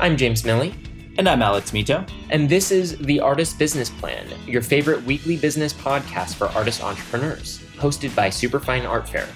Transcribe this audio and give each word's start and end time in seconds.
I'm 0.00 0.16
James 0.16 0.44
Miille. 0.44 0.72
And 1.18 1.28
I'm 1.28 1.42
Alex 1.42 1.72
Mitow. 1.72 2.08
And 2.30 2.48
this 2.48 2.70
is 2.70 2.96
The 2.98 3.18
Artist 3.18 3.58
Business 3.58 3.90
Plan, 3.90 4.28
your 4.46 4.62
favorite 4.62 5.02
weekly 5.02 5.36
business 5.36 5.72
podcast 5.72 6.36
for 6.36 6.46
artist 6.50 6.84
entrepreneurs, 6.84 7.58
hosted 7.78 8.14
by 8.14 8.30
Superfine 8.30 8.86
Art 8.86 9.08
Fair. 9.08 9.26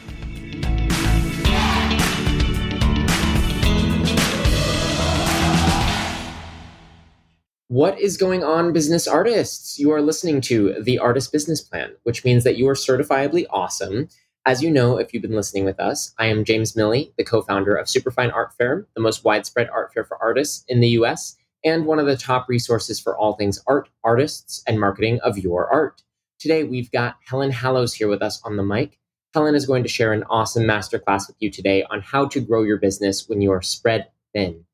What 7.66 7.98
is 7.98 8.16
going 8.16 8.44
on, 8.44 8.72
business 8.72 9.08
artists? 9.08 9.80
You 9.80 9.90
are 9.90 10.00
listening 10.00 10.40
to 10.42 10.80
The 10.80 11.00
Artist 11.00 11.32
Business 11.32 11.60
Plan, 11.60 11.90
which 12.04 12.24
means 12.24 12.44
that 12.44 12.56
you 12.56 12.68
are 12.68 12.74
certifiably 12.74 13.46
awesome. 13.50 14.08
As 14.44 14.60
you 14.60 14.72
know, 14.72 14.98
if 14.98 15.14
you've 15.14 15.22
been 15.22 15.36
listening 15.36 15.64
with 15.64 15.78
us, 15.78 16.12
I 16.18 16.26
am 16.26 16.44
James 16.44 16.72
Miille, 16.72 17.12
the 17.16 17.22
co 17.22 17.42
founder 17.42 17.76
of 17.76 17.88
Superfine 17.88 18.32
Art 18.32 18.52
Fair, 18.58 18.88
the 18.96 19.00
most 19.00 19.24
widespread 19.24 19.70
art 19.70 19.94
fair 19.94 20.04
for 20.04 20.20
artists 20.20 20.64
in 20.66 20.80
the 20.80 20.88
US, 20.88 21.36
and 21.64 21.86
one 21.86 22.00
of 22.00 22.06
the 22.06 22.16
top 22.16 22.48
resources 22.48 22.98
for 22.98 23.16
all 23.16 23.34
things 23.34 23.62
art, 23.68 23.88
artists, 24.02 24.60
and 24.66 24.80
marketing 24.80 25.20
of 25.20 25.38
your 25.38 25.72
art. 25.72 26.02
Today, 26.40 26.64
we've 26.64 26.90
got 26.90 27.18
Helen 27.24 27.52
Hallows 27.52 27.94
here 27.94 28.08
with 28.08 28.20
us 28.20 28.42
on 28.42 28.56
the 28.56 28.64
mic. 28.64 28.98
Helen 29.32 29.54
is 29.54 29.64
going 29.64 29.84
to 29.84 29.88
share 29.88 30.12
an 30.12 30.24
awesome 30.28 30.64
masterclass 30.64 31.28
with 31.28 31.36
you 31.38 31.48
today 31.48 31.84
on 31.84 32.00
how 32.00 32.26
to 32.26 32.40
grow 32.40 32.64
your 32.64 32.78
business 32.78 33.28
when 33.28 33.42
you 33.42 33.52
are 33.52 33.62
spread 33.62 34.08
thin. 34.34 34.64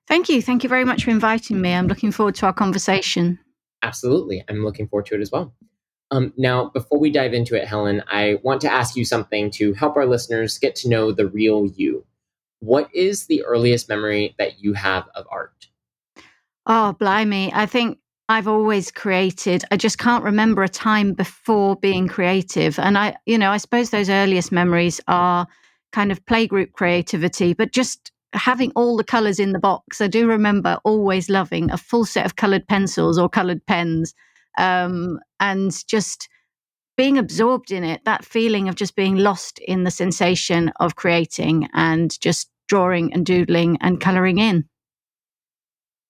Thank 0.09 0.27
you. 0.27 0.41
Thank 0.41 0.63
you 0.63 0.67
very 0.67 0.83
much 0.83 1.05
for 1.05 1.11
inviting 1.11 1.61
me. 1.61 1.73
I'm 1.73 1.87
looking 1.87 2.11
forward 2.11 2.35
to 2.35 2.47
our 2.47 2.53
conversation. 2.53 3.39
Absolutely. 3.81 4.43
I'm 4.47 4.63
looking 4.63 4.87
forward 4.87 5.05
to 5.07 5.15
it 5.15 5.21
as 5.21 5.31
well. 5.31 5.53
Um, 6.11 6.33
now, 6.37 6.69
before 6.69 6.99
we 6.99 7.11
dive 7.11 7.33
into 7.33 7.55
it, 7.55 7.67
Helen, 7.67 8.03
I 8.07 8.39
want 8.41 8.61
to 8.61 8.71
ask 8.71 8.95
you 8.95 9.05
something 9.05 9.51
to 9.51 9.73
help 9.73 9.95
our 9.95 10.05
listeners 10.05 10.57
get 10.57 10.75
to 10.77 10.89
know 10.89 11.11
the 11.11 11.27
real 11.27 11.67
you. 11.67 12.05
What 12.59 12.89
is 12.93 13.27
the 13.27 13.43
earliest 13.43 13.87
memory 13.87 14.35
that 14.37 14.59
you 14.59 14.73
have 14.73 15.07
of 15.15 15.25
art? 15.29 15.67
Oh, 16.65 16.95
blimey. 16.99 17.51
I 17.53 17.65
think 17.67 17.99
I've 18.27 18.47
always 18.47 18.91
created. 18.91 19.63
I 19.71 19.77
just 19.77 19.97
can't 19.97 20.23
remember 20.23 20.63
a 20.63 20.69
time 20.69 21.13
before 21.13 21.75
being 21.75 22.07
creative. 22.07 22.77
And 22.79 22.97
I, 22.97 23.15
you 23.25 23.37
know, 23.37 23.51
I 23.51 23.57
suppose 23.57 23.89
those 23.89 24.09
earliest 24.09 24.51
memories 24.51 24.99
are 25.07 25.47
kind 25.91 26.11
of 26.11 26.25
playgroup 26.25 26.73
creativity, 26.73 27.53
but 27.53 27.71
just 27.71 28.11
having 28.33 28.71
all 28.75 28.97
the 28.97 29.03
colors 29.03 29.39
in 29.39 29.53
the 29.53 29.59
box. 29.59 30.01
I 30.01 30.07
do 30.07 30.27
remember 30.27 30.79
always 30.83 31.29
loving 31.29 31.71
a 31.71 31.77
full 31.77 32.05
set 32.05 32.25
of 32.25 32.35
colored 32.35 32.67
pencils 32.67 33.17
or 33.17 33.29
colored 33.29 33.65
pens 33.65 34.13
um, 34.57 35.19
and 35.39 35.71
just 35.87 36.29
being 36.97 37.17
absorbed 37.17 37.71
in 37.71 37.83
it, 37.83 38.01
that 38.05 38.25
feeling 38.25 38.67
of 38.67 38.75
just 38.75 38.95
being 38.95 39.15
lost 39.15 39.59
in 39.59 39.83
the 39.83 39.91
sensation 39.91 40.71
of 40.79 40.95
creating 40.95 41.69
and 41.73 42.19
just 42.19 42.49
drawing 42.67 43.13
and 43.13 43.25
doodling 43.25 43.77
and 43.81 44.01
coloring 44.01 44.37
in. 44.37 44.65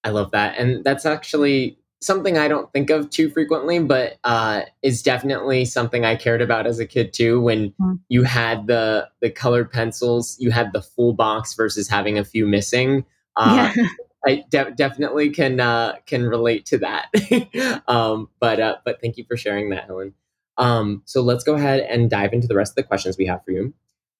I 0.02 0.10
love 0.10 0.30
that. 0.32 0.58
And 0.58 0.82
that's 0.84 1.06
actually 1.06 1.78
something 2.00 2.38
I 2.38 2.48
don't 2.48 2.72
think 2.72 2.90
of 2.90 3.10
too 3.10 3.30
frequently, 3.30 3.78
but 3.78 4.18
uh, 4.24 4.62
is 4.82 5.02
definitely 5.02 5.64
something 5.64 6.04
I 6.04 6.16
cared 6.16 6.40
about 6.42 6.66
as 6.66 6.78
a 6.78 6.86
kid 6.86 7.12
too. 7.12 7.40
When 7.40 7.72
mm. 7.80 7.98
you 8.08 8.22
had 8.22 8.66
the 8.66 9.08
the 9.20 9.30
colored 9.30 9.70
pencils, 9.70 10.36
you 10.40 10.50
had 10.50 10.72
the 10.72 10.82
full 10.82 11.12
box 11.12 11.54
versus 11.54 11.88
having 11.88 12.18
a 12.18 12.24
few 12.24 12.46
missing. 12.46 13.04
Uh, 13.36 13.72
yeah. 13.76 13.86
I 14.26 14.44
de- 14.50 14.72
definitely 14.72 15.30
can 15.30 15.60
uh, 15.60 15.96
can 16.06 16.26
relate 16.26 16.66
to 16.66 16.78
that. 16.78 17.82
um, 17.88 18.28
but 18.38 18.60
uh, 18.60 18.76
but 18.84 19.00
thank 19.00 19.16
you 19.16 19.24
for 19.24 19.36
sharing 19.36 19.70
that, 19.70 19.86
Helen. 19.86 20.14
Um, 20.58 21.02
so 21.06 21.22
let's 21.22 21.42
go 21.42 21.54
ahead 21.54 21.80
and 21.80 22.10
dive 22.10 22.34
into 22.34 22.46
the 22.46 22.54
rest 22.54 22.72
of 22.72 22.76
the 22.76 22.82
questions 22.82 23.16
we 23.16 23.26
have 23.26 23.42
for 23.44 23.52
you. 23.52 23.72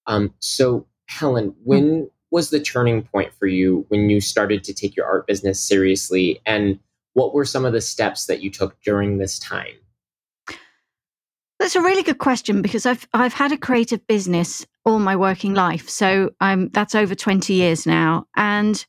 Um, 0.07 0.33
so 0.39 0.87
Helen, 1.07 1.55
when 1.65 1.85
mm. 1.85 2.11
was 2.31 2.49
the 2.49 2.61
turning 2.61 3.03
point 3.03 3.35
for 3.35 3.47
you 3.47 3.85
when 3.89 4.09
you 4.09 4.21
started 4.23 4.65
to 4.65 4.73
take 4.73 4.97
your 4.97 5.07
art 5.07 5.27
business 5.27 5.61
seriously 5.61 6.41
and 6.47 6.79
what 7.15 7.35
were 7.35 7.45
some 7.45 7.65
of 7.65 7.73
the 7.73 7.81
steps 7.81 8.27
that 8.27 8.41
you 8.41 8.51
took 8.51 8.81
during 8.83 9.19
this 9.19 9.39
time? 9.39 9.75
That's 11.59 11.77
a 11.77 11.83
really 11.83 12.03
good 12.03 12.19
question 12.19 12.63
because 12.63 12.87
I've 12.87 13.07
I've 13.13 13.35
had 13.35 13.53
a 13.53 13.59
creative 13.59 14.07
business 14.07 14.67
all 14.85 14.99
my 14.99 15.15
working 15.15 15.55
life. 15.55 15.89
So 15.89 16.31
I'm 16.41 16.69
that's 16.71 16.95
over 16.95 17.15
20 17.15 17.53
years 17.53 17.87
now. 17.87 18.27
And 18.35 18.85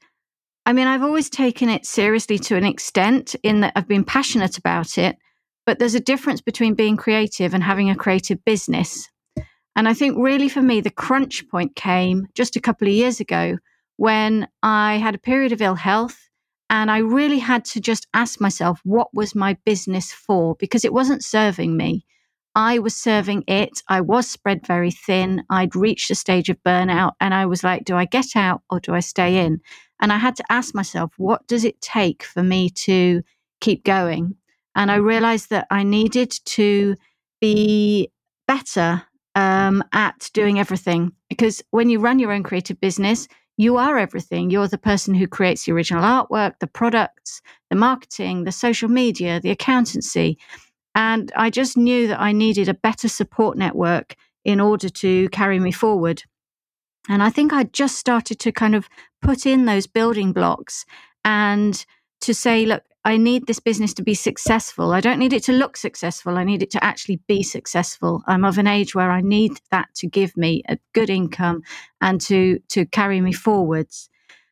I 0.66 0.74
mean, 0.74 0.88
I've 0.88 1.04
always 1.04 1.30
taken 1.30 1.70
it 1.70 1.86
seriously 1.86 2.40
to 2.40 2.56
an 2.56 2.64
extent 2.64 3.36
in 3.44 3.62
that 3.62 3.74
I've 3.76 3.88
been 3.88 4.06
passionate 4.06 4.58
about 4.58 4.98
it, 4.98 5.18
but 5.66 5.80
there's 5.80 5.96
a 5.96 6.00
difference 6.00 6.40
between 6.40 6.76
being 6.76 6.98
creative 6.98 7.54
and 7.54 7.64
having 7.64 7.90
a 7.90 7.96
creative 7.96 8.44
business. 8.46 9.10
And 9.76 9.88
I 9.88 9.94
think 9.94 10.18
really 10.18 10.50
for 10.50 10.62
me, 10.62 10.82
the 10.82 10.90
crunch 10.90 11.48
point 11.50 11.76
came 11.76 12.28
just 12.36 12.56
a 12.56 12.62
couple 12.62 12.88
of 12.88 12.94
years 12.94 13.20
ago 13.20 13.58
when 13.98 14.48
I 14.64 14.98
had 14.98 15.16
a 15.16 15.20
period 15.20 15.52
of 15.52 15.62
ill 15.62 15.76
health 15.76 16.30
and 16.72 16.90
I 16.90 17.00
really 17.00 17.38
had 17.40 17.66
to 17.66 17.82
just 17.82 18.08
ask 18.14 18.40
myself, 18.40 18.80
what 18.86 19.14
was 19.14 19.36
my 19.36 19.58
business 19.66 20.14
for? 20.14 20.56
Because 20.56 20.86
it 20.86 20.94
wasn't 20.94 21.22
serving 21.22 21.76
me. 21.76 22.06
I 22.56 22.80
was 22.80 22.96
serving 22.96 23.44
it. 23.46 23.84
I 23.90 24.00
was 24.00 24.30
spread 24.30 24.66
very 24.66 24.90
thin. 24.90 25.44
I'd 25.50 25.76
reached 25.76 26.10
a 26.12 26.16
stage 26.16 26.48
of 26.50 26.64
burnout. 26.66 27.12
And 27.20 27.34
I 27.34 27.46
was 27.46 27.62
like, 27.62 27.84
do 27.84 27.98
I 27.98 28.06
get 28.06 28.38
out 28.38 28.62
or 28.70 28.80
do 28.80 28.94
I 28.94 29.02
stay 29.02 29.46
in? 29.46 29.60
And 30.02 30.14
I 30.14 30.18
had 30.18 30.38
to 30.38 30.46
ask 30.50 30.74
myself, 30.74 31.12
what 31.18 31.46
does 31.46 31.66
it 31.66 31.82
take 31.82 32.24
for 32.24 32.42
me 32.42 32.70
to 32.70 33.22
keep 33.60 33.84
going? 33.84 34.36
And 34.74 34.90
I 34.90 34.96
realized 34.96 35.50
that 35.50 35.68
I 35.72 35.84
needed 35.84 36.32
to 36.46 36.96
be 37.42 38.12
better 38.48 39.04
um, 39.36 39.84
at 39.92 40.30
doing 40.34 40.58
everything. 40.58 41.12
Because 41.30 41.62
when 41.72 41.90
you 41.90 42.00
run 42.00 42.20
your 42.20 42.32
own 42.32 42.44
creative 42.44 42.80
business, 42.80 43.28
you 43.58 43.78
are 43.78 43.98
everything. 43.98 44.50
You're 44.50 44.68
the 44.68 44.78
person 44.78 45.14
who 45.14 45.28
creates 45.28 45.66
the 45.66 45.72
original 45.72 46.04
artwork, 46.04 46.60
the 46.60 46.68
products, 46.68 47.42
the 47.70 47.76
marketing, 47.76 48.44
the 48.44 48.52
social 48.52 48.90
media, 48.90 49.40
the 49.40 49.52
accountancy. 49.52 50.38
And 50.96 51.32
I 51.36 51.50
just 51.50 51.78
knew 51.78 52.08
that 52.08 52.20
I 52.20 52.32
needed 52.32 52.68
a 52.68 52.74
better 52.74 53.08
support 53.08 53.58
network 53.58 54.16
in 54.44 54.60
order 54.60 54.90
to 54.90 55.30
carry 55.30 55.60
me 55.60 55.72
forward. 55.72 56.24
And 57.10 57.24
I 57.24 57.30
think 57.30 57.54
I 57.54 57.64
just 57.64 57.98
started 57.98 58.40
to 58.40 58.52
kind 58.52 58.76
of 58.76 58.90
put 59.22 59.46
in 59.46 59.66
those 59.66 59.88
building 59.88 60.34
blocks 60.34 60.86
and 61.24 61.86
to 62.22 62.34
say, 62.34 62.66
look, 62.66 62.84
I 63.04 63.18
need 63.18 63.48
this 63.48 63.60
business 63.60 63.94
to 63.96 64.04
be 64.04 64.14
successful. 64.14 64.92
I 64.92 65.02
don't 65.02 65.18
need 65.18 65.34
it 65.34 65.44
to 65.44 65.54
look 65.54 65.76
successful. 65.76 66.38
I 66.38 66.44
need 66.44 66.62
it 66.62 66.70
to 66.72 66.84
actually 66.84 67.20
be 67.28 67.42
successful. 67.42 68.22
I'm 68.28 68.46
of 68.46 68.60
an 68.60 68.68
age 68.68 68.94
where 68.94 69.10
I 69.10 69.22
need 69.22 69.60
that 69.72 69.90
to 69.96 70.08
give 70.08 70.38
me 70.38 70.62
a 70.70 70.78
good 70.94 71.10
income 71.10 71.64
and 72.00 72.22
to 72.22 72.60
to 72.70 72.86
carry 72.86 73.20
me 73.22 73.34
forwards. 73.34 74.10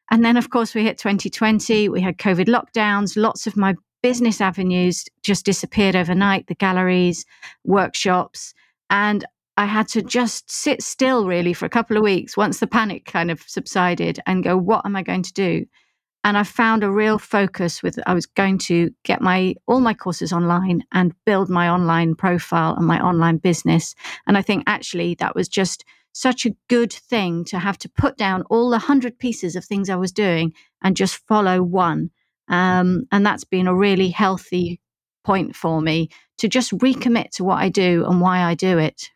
And 0.09 0.25
then 0.25 0.35
of 0.35 0.49
course 0.49 0.73
we 0.73 0.83
hit 0.83 0.97
2020, 0.97 1.89
we 1.89 2.01
had 2.01 2.17
COVID 2.17 2.47
lockdowns, 2.47 3.15
lots 3.15 3.45
of 3.45 3.55
my 3.55 3.75
business 4.01 4.41
avenues 4.41 5.05
just 5.21 5.45
disappeared 5.45 5.95
overnight, 5.95 6.47
the 6.47 6.55
galleries, 6.55 7.25
workshops, 7.63 8.55
and 8.89 9.25
I 9.57 9.65
had 9.65 9.89
to 9.89 10.01
just 10.01 10.49
sit 10.49 10.81
still 10.81 11.27
really 11.27 11.53
for 11.53 11.65
a 11.65 11.69
couple 11.69 11.97
of 11.97 12.03
weeks 12.03 12.37
once 12.37 12.59
the 12.59 12.65
panic 12.65 13.05
kind 13.05 13.29
of 13.29 13.41
subsided 13.41 14.19
and 14.25 14.43
go, 14.43 14.57
what 14.57 14.85
am 14.85 14.95
I 14.95 15.03
going 15.03 15.23
to 15.23 15.33
do? 15.33 15.65
And 16.29 16.37
I 16.37 16.43
found 16.43 16.83
a 16.83 16.91
real 16.91 17.17
focus 17.17 17.81
with 17.81 17.97
I 18.05 18.13
was 18.13 18.27
going 18.27 18.59
to 18.59 18.91
get 19.03 19.19
my 19.19 19.55
all 19.65 19.79
my 19.79 19.95
courses 19.95 20.31
online 20.31 20.83
and 20.91 21.15
build 21.25 21.49
my 21.49 21.67
online 21.67 22.13
profile 22.13 22.75
and 22.75 22.85
my 22.85 23.03
online 23.03 23.37
business. 23.37 23.95
And 24.27 24.37
I 24.37 24.43
think 24.43 24.63
actually 24.67 25.15
that 25.15 25.33
was 25.33 25.47
just 25.47 25.85
such 26.13 26.45
a 26.45 26.55
good 26.67 26.93
thing 26.93 27.45
to 27.45 27.57
have 27.57 27.79
to 27.79 27.89
put 27.89 28.15
down 28.15 28.43
all 28.43 28.69
the 28.69 28.77
hundred 28.77 29.17
pieces 29.17 29.55
of 29.55 29.65
things 29.65 29.89
I 29.89 29.95
was 29.95 30.11
doing 30.11 30.53
and 30.83 30.95
just 30.95 31.15
follow 31.27 31.63
one. 31.63 32.11
Um, 32.47 33.07
and 33.11 33.25
that's 33.25 33.43
been 33.43 33.65
a 33.65 33.73
really 33.73 34.09
healthy 34.09 34.79
point 35.23 35.55
for 35.55 35.81
me 35.81 36.09
to 36.37 36.47
just 36.47 36.73
recommit 36.73 37.31
to 37.31 37.43
what 37.43 37.57
I 37.57 37.69
do 37.69 38.05
and 38.07 38.21
why 38.21 38.43
I 38.43 38.53
do 38.53 38.77
it 38.77 39.09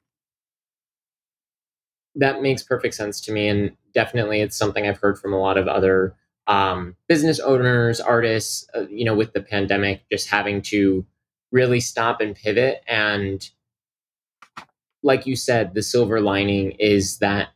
that 2.16 2.42
makes 2.42 2.64
perfect 2.64 2.94
sense 2.94 3.20
to 3.22 3.32
me. 3.32 3.48
And 3.48 3.72
definitely 3.94 4.42
it's 4.42 4.56
something 4.56 4.86
I've 4.88 5.00
heard 5.00 5.18
from 5.18 5.34
a 5.34 5.40
lot 5.40 5.58
of 5.58 5.68
other 5.68 6.16
um, 6.48 6.96
business 7.08 7.40
owners, 7.40 8.00
artists, 8.00 8.68
uh, 8.76 8.86
you 8.90 9.06
know, 9.06 9.16
with 9.16 9.34
the 9.34 9.42
pandemic, 9.42 10.04
just 10.12 10.30
having 10.30 10.62
to 10.64 11.06
really 11.52 11.80
stop 11.80 12.20
and 12.20 12.36
pivot. 12.36 12.84
And 12.88 13.50
like 15.04 15.26
you 15.26 15.36
said, 15.36 15.74
the 15.74 15.84
silver 15.84 16.20
lining 16.20 16.72
is 16.72 17.20
that 17.20 17.50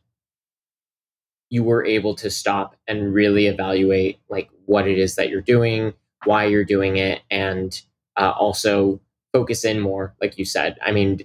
you 1.50 1.64
were 1.64 1.84
able 1.84 2.14
to 2.14 2.30
stop 2.30 2.76
and 2.86 3.14
really 3.14 3.46
evaluate 3.46 4.20
like 4.28 4.50
what 4.66 4.86
it 4.86 4.98
is 4.98 5.16
that 5.16 5.30
you're 5.30 5.40
doing, 5.40 5.94
why 6.24 6.44
you're 6.44 6.64
doing 6.64 6.96
it, 6.96 7.22
and 7.30 7.80
uh, 8.16 8.32
also 8.38 9.00
focus 9.32 9.64
in 9.64 9.80
more, 9.80 10.14
like 10.20 10.38
you 10.38 10.44
said. 10.44 10.76
I 10.82 10.92
mean, 10.92 11.20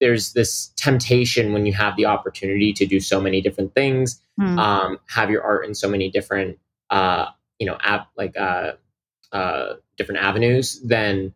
there's 0.00 0.32
this 0.32 0.68
temptation 0.76 1.52
when 1.52 1.66
you 1.66 1.74
have 1.74 1.96
the 1.96 2.06
opportunity 2.06 2.72
to 2.72 2.86
do 2.86 3.00
so 3.00 3.20
many 3.20 3.40
different 3.40 3.74
things, 3.74 4.20
mm. 4.40 4.58
um, 4.58 4.98
have 5.08 5.30
your 5.30 5.42
art 5.42 5.66
in 5.66 5.74
so 5.74 5.88
many 5.88 6.10
different, 6.10 6.58
uh, 6.90 7.26
you 7.58 7.66
know, 7.66 7.78
app 7.82 8.08
like 8.16 8.36
uh, 8.36 8.72
uh, 9.32 9.74
different 9.96 10.20
avenues, 10.20 10.80
then 10.82 11.32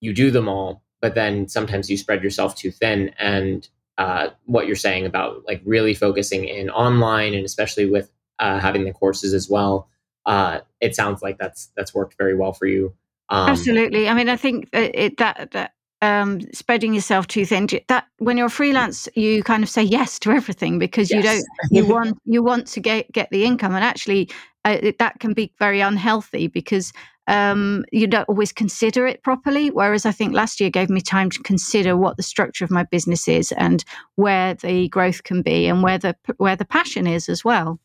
you 0.00 0.12
do 0.12 0.30
them 0.30 0.48
all. 0.48 0.82
But 1.00 1.14
then 1.14 1.48
sometimes 1.48 1.90
you 1.90 1.96
spread 1.96 2.22
yourself 2.22 2.56
too 2.56 2.70
thin, 2.70 3.14
and 3.18 3.68
uh, 3.98 4.28
what 4.46 4.66
you're 4.66 4.76
saying 4.76 5.04
about 5.04 5.42
like 5.46 5.60
really 5.64 5.94
focusing 5.94 6.44
in 6.44 6.70
online, 6.70 7.34
and 7.34 7.44
especially 7.44 7.88
with 7.88 8.10
uh, 8.38 8.58
having 8.58 8.84
the 8.84 8.92
courses 8.92 9.34
as 9.34 9.48
well, 9.50 9.88
uh, 10.24 10.60
it 10.80 10.96
sounds 10.96 11.20
like 11.20 11.38
that's 11.38 11.70
that's 11.76 11.94
worked 11.94 12.16
very 12.16 12.34
well 12.34 12.52
for 12.52 12.66
you. 12.66 12.94
Um, 13.28 13.50
Absolutely. 13.50 14.08
I 14.08 14.14
mean, 14.14 14.28
I 14.28 14.36
think 14.36 14.68
it, 14.72 15.18
that 15.18 15.50
that 15.50 15.74
um, 16.04 16.40
spreading 16.52 16.94
yourself 16.94 17.26
too 17.26 17.44
thin. 17.44 17.68
That 17.88 18.06
when 18.18 18.36
you're 18.36 18.48
freelance, 18.48 19.08
you 19.14 19.42
kind 19.42 19.62
of 19.62 19.68
say 19.68 19.82
yes 19.82 20.18
to 20.20 20.30
everything 20.30 20.78
because 20.78 21.10
yes. 21.10 21.16
you 21.16 21.22
don't 21.22 21.46
you 21.70 21.92
want 21.92 22.18
you 22.24 22.42
want 22.42 22.66
to 22.68 22.80
get 22.80 23.10
get 23.12 23.30
the 23.30 23.44
income, 23.44 23.74
and 23.74 23.84
actually 23.84 24.30
uh, 24.64 24.92
that 24.98 25.20
can 25.20 25.32
be 25.32 25.52
very 25.58 25.80
unhealthy 25.80 26.46
because 26.46 26.92
um, 27.26 27.84
you 27.92 28.06
don't 28.06 28.28
always 28.28 28.52
consider 28.52 29.06
it 29.06 29.22
properly. 29.22 29.70
Whereas 29.70 30.04
I 30.06 30.12
think 30.12 30.34
last 30.34 30.60
year 30.60 30.70
gave 30.70 30.90
me 30.90 31.00
time 31.00 31.30
to 31.30 31.38
consider 31.42 31.96
what 31.96 32.16
the 32.16 32.22
structure 32.22 32.64
of 32.64 32.70
my 32.70 32.84
business 32.84 33.28
is 33.28 33.52
and 33.52 33.84
where 34.16 34.54
the 34.54 34.88
growth 34.88 35.22
can 35.22 35.42
be 35.42 35.66
and 35.66 35.82
where 35.82 35.98
the 35.98 36.16
where 36.36 36.56
the 36.56 36.64
passion 36.64 37.06
is 37.06 37.28
as 37.28 37.44
well. 37.44 37.80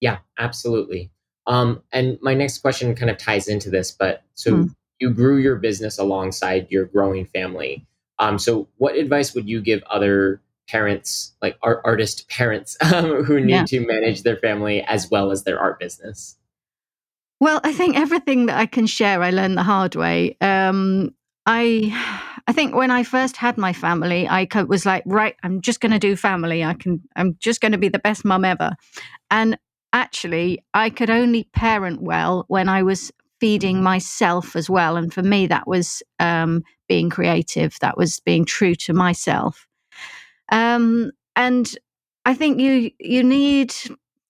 Yeah, 0.00 0.18
absolutely. 0.38 1.10
Um, 1.46 1.82
and 1.92 2.18
my 2.20 2.34
next 2.34 2.58
question 2.58 2.94
kind 2.94 3.10
of 3.10 3.18
ties 3.18 3.48
into 3.48 3.70
this, 3.70 3.90
but 3.90 4.22
so. 4.34 4.52
Mm 4.52 4.74
you 4.98 5.10
grew 5.10 5.38
your 5.38 5.56
business 5.56 5.98
alongside 5.98 6.66
your 6.70 6.86
growing 6.86 7.26
family. 7.26 7.86
Um, 8.18 8.38
so, 8.38 8.68
what 8.78 8.96
advice 8.96 9.34
would 9.34 9.48
you 9.48 9.60
give 9.60 9.82
other 9.90 10.40
parents, 10.68 11.34
like 11.42 11.58
art 11.62 11.80
artist 11.84 12.28
parents, 12.28 12.76
um, 12.92 13.24
who 13.24 13.40
need 13.40 13.52
yeah. 13.52 13.64
to 13.64 13.86
manage 13.86 14.22
their 14.22 14.36
family 14.36 14.82
as 14.82 15.10
well 15.10 15.30
as 15.30 15.44
their 15.44 15.58
art 15.58 15.78
business? 15.78 16.36
Well, 17.40 17.60
I 17.64 17.72
think 17.72 17.96
everything 17.96 18.46
that 18.46 18.58
I 18.58 18.66
can 18.66 18.86
share, 18.86 19.22
I 19.22 19.30
learned 19.30 19.58
the 19.58 19.62
hard 19.62 19.94
way. 19.94 20.36
Um, 20.40 21.14
I, 21.44 21.92
I 22.46 22.52
think 22.52 22.74
when 22.74 22.90
I 22.90 23.02
first 23.02 23.36
had 23.36 23.58
my 23.58 23.72
family, 23.72 24.26
I 24.26 24.48
was 24.66 24.86
like, 24.86 25.02
right, 25.06 25.36
I'm 25.42 25.60
just 25.60 25.80
going 25.80 25.92
to 25.92 25.98
do 25.98 26.16
family. 26.16 26.64
I 26.64 26.74
can, 26.74 27.02
I'm 27.14 27.36
just 27.38 27.60
going 27.60 27.72
to 27.72 27.78
be 27.78 27.88
the 27.88 27.98
best 27.98 28.24
mum 28.24 28.44
ever. 28.44 28.72
And 29.30 29.58
actually, 29.92 30.64
I 30.72 30.90
could 30.90 31.10
only 31.10 31.44
parent 31.52 32.02
well 32.02 32.46
when 32.48 32.68
I 32.68 32.82
was 32.82 33.12
feeding 33.38 33.82
myself 33.82 34.56
as 34.56 34.70
well. 34.70 34.96
And 34.96 35.12
for 35.12 35.22
me, 35.22 35.46
that 35.46 35.66
was 35.66 36.02
um, 36.18 36.62
being 36.88 37.10
creative. 37.10 37.76
That 37.80 37.96
was 37.96 38.20
being 38.20 38.44
true 38.44 38.74
to 38.76 38.94
myself. 38.94 39.66
Um, 40.50 41.12
and 41.34 41.76
I 42.24 42.34
think 42.34 42.60
you 42.60 42.90
you 42.98 43.22
need. 43.22 43.74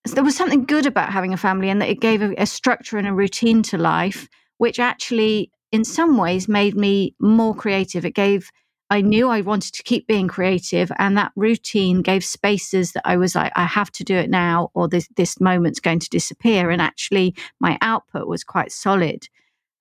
There 0.04 0.24
was 0.24 0.36
something 0.36 0.64
good 0.64 0.86
about 0.86 1.12
having 1.12 1.32
a 1.32 1.36
family, 1.36 1.68
and 1.68 1.80
that 1.80 1.88
it 1.88 2.00
gave 2.00 2.22
a, 2.22 2.34
a 2.38 2.46
structure 2.46 2.96
and 2.96 3.08
a 3.08 3.12
routine 3.12 3.62
to 3.64 3.78
life, 3.78 4.28
which 4.58 4.78
actually, 4.78 5.50
in 5.72 5.84
some 5.84 6.16
ways, 6.16 6.48
made 6.48 6.76
me 6.76 7.14
more 7.18 7.54
creative. 7.54 8.04
It 8.04 8.14
gave 8.14 8.50
I 8.88 9.00
knew 9.00 9.28
I 9.28 9.40
wanted 9.40 9.74
to 9.74 9.82
keep 9.82 10.06
being 10.06 10.28
creative, 10.28 10.92
and 10.98 11.16
that 11.16 11.32
routine 11.34 12.02
gave 12.02 12.24
spaces 12.24 12.92
that 12.92 13.02
I 13.04 13.16
was 13.16 13.34
like, 13.34 13.52
I 13.56 13.64
have 13.64 13.90
to 13.92 14.04
do 14.04 14.14
it 14.14 14.30
now, 14.30 14.70
or 14.74 14.88
this 14.88 15.08
this 15.16 15.40
moment's 15.40 15.80
going 15.80 15.98
to 16.00 16.08
disappear. 16.08 16.70
And 16.70 16.80
actually, 16.80 17.34
my 17.58 17.78
output 17.80 18.28
was 18.28 18.44
quite 18.44 18.70
solid. 18.70 19.28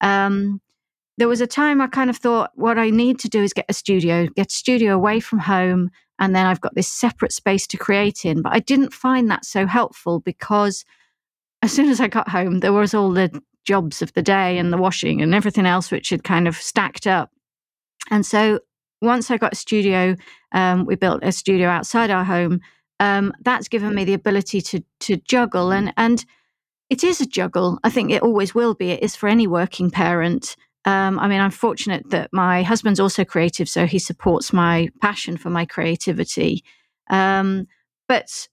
Um, 0.02 0.60
there 1.18 1.28
was 1.28 1.40
a 1.40 1.48
time 1.48 1.82
I 1.82 1.88
kind 1.88 2.10
of 2.10 2.18
thought, 2.18 2.52
what 2.56 2.78
I 2.78 2.90
need 2.90 3.20
to 3.20 3.30
do 3.30 3.44
is 3.44 3.54
get 3.54 3.66
a 3.70 3.74
studio, 3.74 4.28
get 4.36 4.48
a 4.48 4.56
studio 4.56 4.96
away 4.96 5.20
from 5.20 5.40
home, 5.40 5.92
and 6.20 6.36
then 6.36 6.46
I've 6.46 6.62
got 6.62 6.76
this 6.76 6.88
separate 6.88 7.32
space 7.32 7.68
to 7.68 7.78
create 7.78 8.26
in. 8.26 8.42
But 8.42 8.54
I 8.54 8.60
didn't 8.60 8.94
find 8.94 9.30
that 9.30 9.46
so 9.46 9.66
helpful 9.66 10.20
because 10.20 10.86
as 11.62 11.72
soon 11.72 11.90
as 11.90 12.00
I 12.00 12.08
got 12.08 12.30
home, 12.30 12.60
there 12.60 12.74
was 12.74 12.94
all 12.94 13.12
the 13.12 13.42
jobs 13.66 14.02
of 14.02 14.14
the 14.14 14.22
day 14.22 14.58
and 14.58 14.72
the 14.72 14.78
washing 14.78 15.22
and 15.22 15.34
everything 15.34 15.66
else 15.66 15.92
which 15.92 16.10
had 16.10 16.24
kind 16.24 16.48
of 16.48 16.56
stacked 16.56 17.08
up. 17.08 17.32
And 18.12 18.26
so 18.26 18.60
once 19.02 19.32
I 19.32 19.38
got 19.38 19.54
a 19.54 19.58
studio, 19.58 20.16
um, 20.52 20.86
we 20.86 20.96
built 20.96 21.24
a 21.24 21.32
studio 21.32 21.68
outside 21.70 22.12
our 22.12 22.24
home. 22.24 22.62
Um, 23.00 23.34
that's 23.42 23.68
given 23.68 23.94
me 23.94 24.06
the 24.06 24.14
ability 24.14 24.62
to 24.62 24.82
to 25.02 25.18
juggle, 25.18 25.74
and 25.74 25.94
and 25.98 26.24
it 26.90 27.04
is 27.04 27.20
a 27.20 27.26
juggle. 27.26 27.78
I 27.84 27.90
think 27.90 28.12
it 28.12 28.24
always 28.24 28.56
will 28.56 28.74
be. 28.74 28.92
It 28.92 29.04
is 29.04 29.16
for 29.16 29.28
any 29.28 29.48
working 29.48 29.92
parent. 29.92 30.56
Um, 30.86 31.20
I 31.20 31.28
mean, 31.28 31.42
I'm 31.42 31.52
fortunate 31.52 32.10
that 32.12 32.30
my 32.32 32.64
husband's 32.64 33.00
also 33.00 33.26
creative, 33.26 33.68
so 33.68 33.86
he 33.86 34.00
supports 34.00 34.54
my 34.54 34.90
passion 35.02 35.36
for 35.36 35.50
my 35.50 35.66
creativity. 35.66 36.64
Um, 37.10 37.68
but 38.08 38.48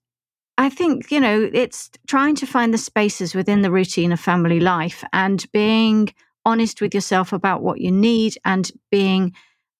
I 0.58 0.68
think, 0.68 1.10
you 1.10 1.20
know, 1.20 1.50
it's 1.52 1.90
trying 2.06 2.34
to 2.36 2.46
find 2.46 2.72
the 2.72 2.78
spaces 2.78 3.34
within 3.34 3.62
the 3.62 3.70
routine 3.70 4.12
of 4.12 4.20
family 4.20 4.60
life 4.60 5.04
and 5.12 5.44
being 5.52 6.08
honest 6.44 6.80
with 6.80 6.94
yourself 6.94 7.32
about 7.32 7.62
what 7.62 7.80
you 7.80 7.90
need 7.90 8.36
and 8.44 8.70
being 8.90 9.32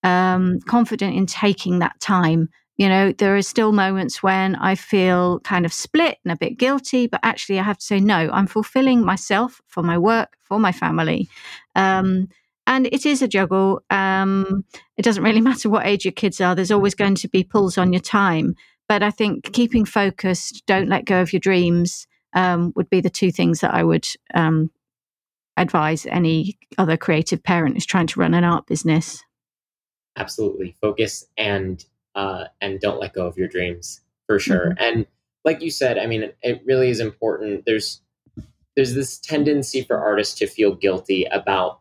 um, 0.03 0.61
confident 0.67 1.15
in 1.17 1.27
taking 1.27 1.79
that 1.79 1.99
time. 2.01 2.49
You 2.77 2.89
know, 2.89 3.13
there 3.13 3.37
are 3.37 3.43
still 3.43 3.73
moments 3.73 4.23
when 4.23 4.57
I 4.57 4.75
feel 4.75 5.41
kind 5.41 5.67
of 5.67 5.73
split 5.73 6.19
and 6.25 6.33
a 6.33 6.37
bit 6.37 6.59
guilty, 6.59 7.07
but 7.07 7.21
actually 7.23 7.61
I 7.61 7.63
have 7.63 7.79
to 7.79 7.85
say, 7.85 8.01
no, 8.01 8.31
I'm 8.33 8.47
fulfilling 8.47 9.05
myself 9.05 9.61
for 9.67 9.83
my 9.83 9.99
work, 9.99 10.37
for 10.41 10.59
my 10.59 10.73
family. 10.73 11.29
Um, 11.77 12.29
and 12.66 12.87
it 12.87 13.07
is 13.07 13.23
a 13.23 13.28
juggle. 13.28 13.83
Um, 13.90 14.64
it 14.97 15.02
doesn't 15.02 15.23
really 15.23 15.40
matter 15.49 15.69
what 15.69 15.87
age 15.87 16.04
your 16.04 16.12
kids 16.12 16.40
are, 16.40 16.54
there's 16.54 16.71
always 16.71 16.95
going 16.95 17.14
to 17.16 17.28
be 17.28 17.45
pulls 17.45 17.78
on 17.78 17.92
your 17.92 18.00
time. 18.00 18.54
But 18.88 19.02
I 19.02 19.11
think 19.11 19.52
keeping 19.52 19.85
focused, 19.85 20.64
don't 20.66 20.88
let 20.88 21.04
go 21.04 21.21
of 21.23 21.33
your 21.33 21.40
dreams, 21.40 22.07
um, 22.35 22.73
would 22.76 22.90
be 22.90 23.00
the 23.00 23.11
two 23.11 23.31
things 23.31 23.61
that 23.61 23.75
I 23.75 23.85
would 23.85 24.07
um, 24.35 24.71
advise 25.57 26.07
any 26.07 26.59
other 26.78 26.97
creative 26.97 27.42
parent 27.42 27.75
who's 27.76 27.87
trying 27.87 28.07
to 28.09 28.21
run 28.21 28.35
an 28.35 28.45
art 28.45 28.66
business 28.66 29.23
absolutely 30.16 30.76
focus 30.81 31.26
and 31.37 31.85
uh, 32.14 32.45
and 32.61 32.81
don't 32.81 33.00
let 33.00 33.14
go 33.14 33.26
of 33.26 33.38
your 33.38 33.49
dreams 33.49 34.00
for 34.26 34.38
sure. 34.38 34.71
Mm-hmm. 34.71 34.83
And 34.83 35.07
like 35.45 35.62
you 35.62 35.71
said, 35.71 35.99
I 35.99 36.07
mean, 36.07 36.31
it 36.42 36.62
really 36.66 36.90
is 36.90 37.00
important. 37.00 37.64
There's 37.64 38.00
there's 38.76 38.95
this 38.95 39.19
tendency 39.19 39.83
for 39.83 39.99
artists 39.99 40.38
to 40.38 40.47
feel 40.47 40.75
guilty 40.75 41.25
about 41.25 41.81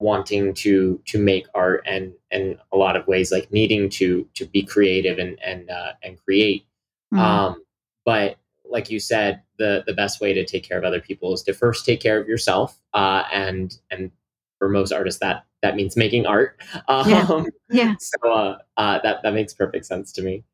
wanting 0.00 0.54
to 0.54 1.00
to 1.06 1.18
make 1.18 1.46
art 1.54 1.82
and 1.86 2.12
and 2.30 2.58
a 2.72 2.76
lot 2.76 2.96
of 2.96 3.06
ways 3.08 3.32
like 3.32 3.50
needing 3.50 3.88
to 3.88 4.28
to 4.34 4.46
be 4.46 4.62
creative 4.62 5.18
and 5.18 5.38
and 5.42 5.70
uh, 5.70 5.92
and 6.02 6.22
create 6.24 6.64
mm. 7.12 7.18
um 7.18 7.62
but 8.04 8.36
like 8.70 8.90
you 8.90 9.00
said 9.00 9.42
the 9.58 9.82
the 9.86 9.92
best 9.92 10.20
way 10.20 10.32
to 10.32 10.44
take 10.44 10.62
care 10.62 10.78
of 10.78 10.84
other 10.84 11.00
people 11.00 11.34
is 11.34 11.42
to 11.42 11.52
first 11.52 11.84
take 11.84 12.00
care 12.00 12.20
of 12.20 12.28
yourself 12.28 12.78
uh 12.94 13.24
and 13.32 13.78
and 13.90 14.12
for 14.58 14.68
most 14.68 14.92
artists 14.92 15.20
that 15.20 15.44
that 15.62 15.74
means 15.74 15.96
making 15.96 16.26
art 16.26 16.60
um 16.88 17.08
yeah, 17.08 17.44
yeah. 17.70 17.94
so 17.98 18.32
uh, 18.32 18.58
uh 18.76 19.00
that 19.02 19.22
that 19.22 19.34
makes 19.34 19.52
perfect 19.52 19.84
sense 19.84 20.12
to 20.12 20.22
me 20.22 20.44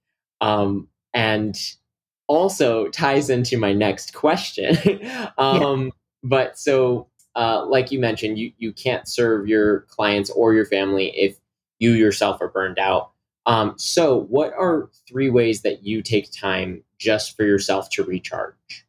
um 0.41 0.89
and 1.13 1.75
also 2.29 2.89
ties 2.89 3.29
into 3.29 3.59
my 3.59 3.75
next 3.75 4.15
question 4.15 4.75
um 5.39 5.85
yeah. 5.85 5.91
but 6.23 6.59
so 6.59 7.09
uh, 7.37 7.65
like 7.67 7.91
you 7.91 7.99
mentioned, 7.99 8.39
you, 8.39 8.53
you 8.59 8.73
can't 8.73 9.09
serve 9.09 9.49
your 9.49 9.81
clients 9.83 10.31
or 10.31 10.55
your 10.55 10.67
family 10.67 11.09
if 11.17 11.37
you 11.79 11.93
yourself 11.93 12.41
are 12.41 12.49
burned 12.49 12.79
out. 12.79 13.11
Um, 13.47 13.75
so, 13.77 14.21
what 14.21 14.53
are 14.55 14.91
three 15.09 15.29
ways 15.29 15.63
that 15.63 15.85
you 15.85 16.03
take 16.03 16.31
time 16.33 16.83
just 16.99 17.37
for 17.37 17.45
yourself 17.45 17.91
to 17.91 18.05
recharge? 18.05 18.87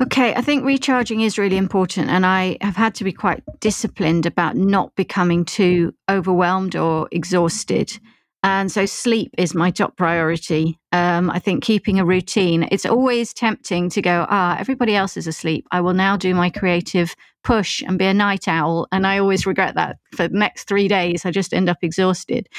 Okay, 0.00 0.34
I 0.34 0.40
think 0.40 0.64
recharging 0.64 1.20
is 1.20 1.38
really 1.38 1.56
important. 1.56 2.10
And 2.10 2.26
I 2.26 2.56
have 2.60 2.74
had 2.74 2.94
to 2.96 3.04
be 3.04 3.12
quite 3.12 3.42
disciplined 3.60 4.26
about 4.26 4.56
not 4.56 4.94
becoming 4.96 5.44
too 5.44 5.94
overwhelmed 6.08 6.74
or 6.74 7.08
exhausted. 7.12 7.98
And 8.44 8.70
so 8.70 8.84
sleep 8.84 9.34
is 9.38 9.54
my 9.54 9.70
top 9.70 9.96
priority. 9.96 10.78
Um, 10.92 11.30
I 11.30 11.38
think 11.38 11.64
keeping 11.64 11.98
a 11.98 12.04
routine, 12.04 12.68
it's 12.70 12.84
always 12.84 13.32
tempting 13.32 13.88
to 13.88 14.02
go, 14.02 14.26
ah, 14.28 14.58
everybody 14.60 14.94
else 14.94 15.16
is 15.16 15.26
asleep. 15.26 15.66
I 15.70 15.80
will 15.80 15.94
now 15.94 16.18
do 16.18 16.34
my 16.34 16.50
creative 16.50 17.16
push 17.42 17.80
and 17.80 17.98
be 17.98 18.04
a 18.04 18.12
night 18.12 18.46
owl. 18.46 18.86
And 18.92 19.06
I 19.06 19.16
always 19.16 19.46
regret 19.46 19.76
that 19.76 19.96
for 20.14 20.28
the 20.28 20.36
next 20.36 20.68
three 20.68 20.88
days. 20.88 21.24
I 21.24 21.30
just 21.30 21.54
end 21.54 21.70
up 21.70 21.78
exhausted. 21.80 22.50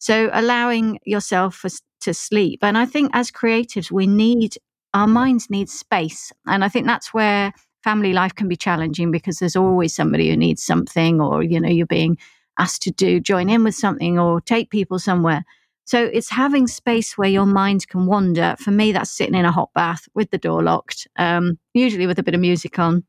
So 0.00 0.28
allowing 0.32 0.98
yourself 1.04 1.54
for, 1.54 1.70
to 2.00 2.12
sleep. 2.12 2.58
And 2.62 2.76
I 2.76 2.84
think 2.84 3.12
as 3.14 3.30
creatives, 3.30 3.92
we 3.92 4.08
need, 4.08 4.56
our 4.92 5.06
minds 5.06 5.50
need 5.50 5.68
space. 5.68 6.32
And 6.48 6.64
I 6.64 6.68
think 6.68 6.86
that's 6.86 7.14
where 7.14 7.52
family 7.84 8.12
life 8.12 8.34
can 8.34 8.48
be 8.48 8.56
challenging 8.56 9.12
because 9.12 9.38
there's 9.38 9.54
always 9.54 9.94
somebody 9.94 10.30
who 10.30 10.36
needs 10.36 10.64
something 10.64 11.20
or, 11.20 11.44
you 11.44 11.60
know, 11.60 11.68
you're 11.68 11.86
being 11.86 12.18
asked 12.58 12.82
to 12.82 12.90
do, 12.90 13.20
join 13.20 13.48
in 13.48 13.64
with 13.64 13.74
something 13.74 14.18
or 14.18 14.40
take 14.40 14.70
people 14.70 14.98
somewhere. 14.98 15.44
So 15.84 16.04
it's 16.04 16.30
having 16.30 16.66
space 16.66 17.16
where 17.16 17.30
your 17.30 17.46
mind 17.46 17.88
can 17.88 18.06
wander. 18.06 18.56
For 18.58 18.70
me, 18.70 18.92
that's 18.92 19.10
sitting 19.10 19.34
in 19.34 19.46
a 19.46 19.52
hot 19.52 19.70
bath 19.74 20.06
with 20.14 20.30
the 20.30 20.36
door 20.36 20.62
locked, 20.62 21.08
um, 21.16 21.58
usually 21.72 22.06
with 22.06 22.18
a 22.18 22.22
bit 22.22 22.34
of 22.34 22.40
music 22.40 22.78
on. 22.78 23.04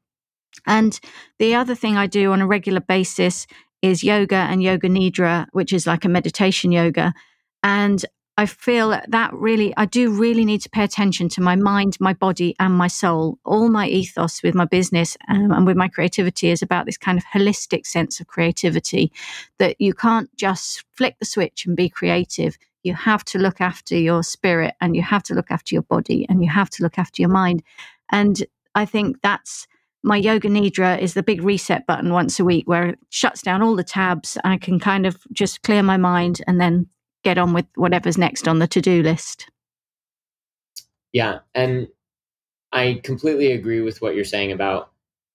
And 0.66 0.98
the 1.40 1.56
other 1.56 1.76
thing 1.76 1.98
I 1.98 2.08
do 2.08 2.32
on 2.32 2.42
a 2.42 2.48
regular 2.48 2.80
basis 2.80 3.48
is 3.82 4.04
yoga 4.04 4.36
and 4.36 4.64
yoga 4.64 4.88
nidra, 4.88 5.48
which 5.52 5.74
is 5.74 5.88
like 5.88 6.06
a 6.06 6.10
meditation 6.10 6.72
yoga. 6.72 7.14
And 7.64 8.06
I 8.40 8.46
feel 8.46 8.98
that 9.06 9.34
really, 9.34 9.74
I 9.76 9.84
do 9.84 10.12
really 10.12 10.46
need 10.46 10.62
to 10.62 10.70
pay 10.70 10.86
attention 10.86 11.28
to 11.28 11.42
my 11.42 11.58
mind, 11.58 11.98
my 12.00 12.14
body, 12.14 12.56
and 12.58 12.74
my 12.74 12.88
soul. 12.88 13.38
All 13.44 13.68
my 13.68 13.86
ethos 13.86 14.42
with 14.42 14.56
my 14.56 14.64
business 14.64 15.18
um, 15.28 15.52
and 15.52 15.66
with 15.66 15.76
my 15.76 15.90
creativity 15.90 16.50
is 16.50 16.62
about 16.62 16.86
this 16.86 16.98
kind 16.98 17.18
of 17.18 17.26
holistic 17.26 17.86
sense 17.86 18.22
of 18.22 18.28
creativity 18.28 19.12
that 19.58 19.76
you 19.82 19.94
can't 19.94 20.34
just 20.38 20.86
flick 20.94 21.20
the 21.20 21.26
switch 21.26 21.66
and 21.66 21.76
be 21.76 21.90
creative. 21.90 22.58
You 22.84 22.94
have 22.94 23.26
to 23.26 23.40
look 23.40 23.60
after 23.60 23.98
your 23.98 24.24
spirit 24.24 24.74
and 24.80 24.96
you 24.96 25.02
have 25.02 25.24
to 25.24 25.34
look 25.34 25.52
after 25.52 25.76
your 25.76 25.82
body 25.82 26.26
and 26.30 26.42
you 26.42 26.50
have 26.50 26.70
to 26.70 26.84
look 26.84 26.98
after 26.98 27.22
your 27.22 27.32
mind. 27.32 27.62
And 28.10 28.42
I 28.74 28.86
think 28.86 29.18
that's 29.22 29.68
my 30.02 30.16
yoga 30.16 30.48
nidra 30.48 30.98
is 30.98 31.14
the 31.14 31.24
big 31.24 31.44
reset 31.44 31.86
button 31.86 32.14
once 32.14 32.40
a 32.40 32.46
week 32.46 32.70
where 32.70 32.86
it 32.86 33.00
shuts 33.10 33.42
down 33.42 33.62
all 33.62 33.76
the 33.76 33.84
tabs. 33.84 34.38
I 34.46 34.56
can 34.56 34.80
kind 34.80 35.06
of 35.06 35.18
just 35.34 35.62
clear 35.62 35.84
my 35.84 35.98
mind 35.98 36.40
and 36.48 36.62
then 36.62 36.88
get 37.24 37.38
on 37.38 37.54
with 37.54 37.66
whatever's 37.76 38.18
next 38.18 38.48
on 38.48 38.60
the 38.60 38.68
to-do 38.68 39.04
list. 39.04 39.50
Yeah, 41.12 41.40
and 41.56 41.88
I 42.72 43.02
completely 43.04 43.52
agree 43.52 43.82
with 43.82 44.02
what 44.02 44.16
you're 44.16 44.26
saying 44.26 44.52
about 44.52 44.92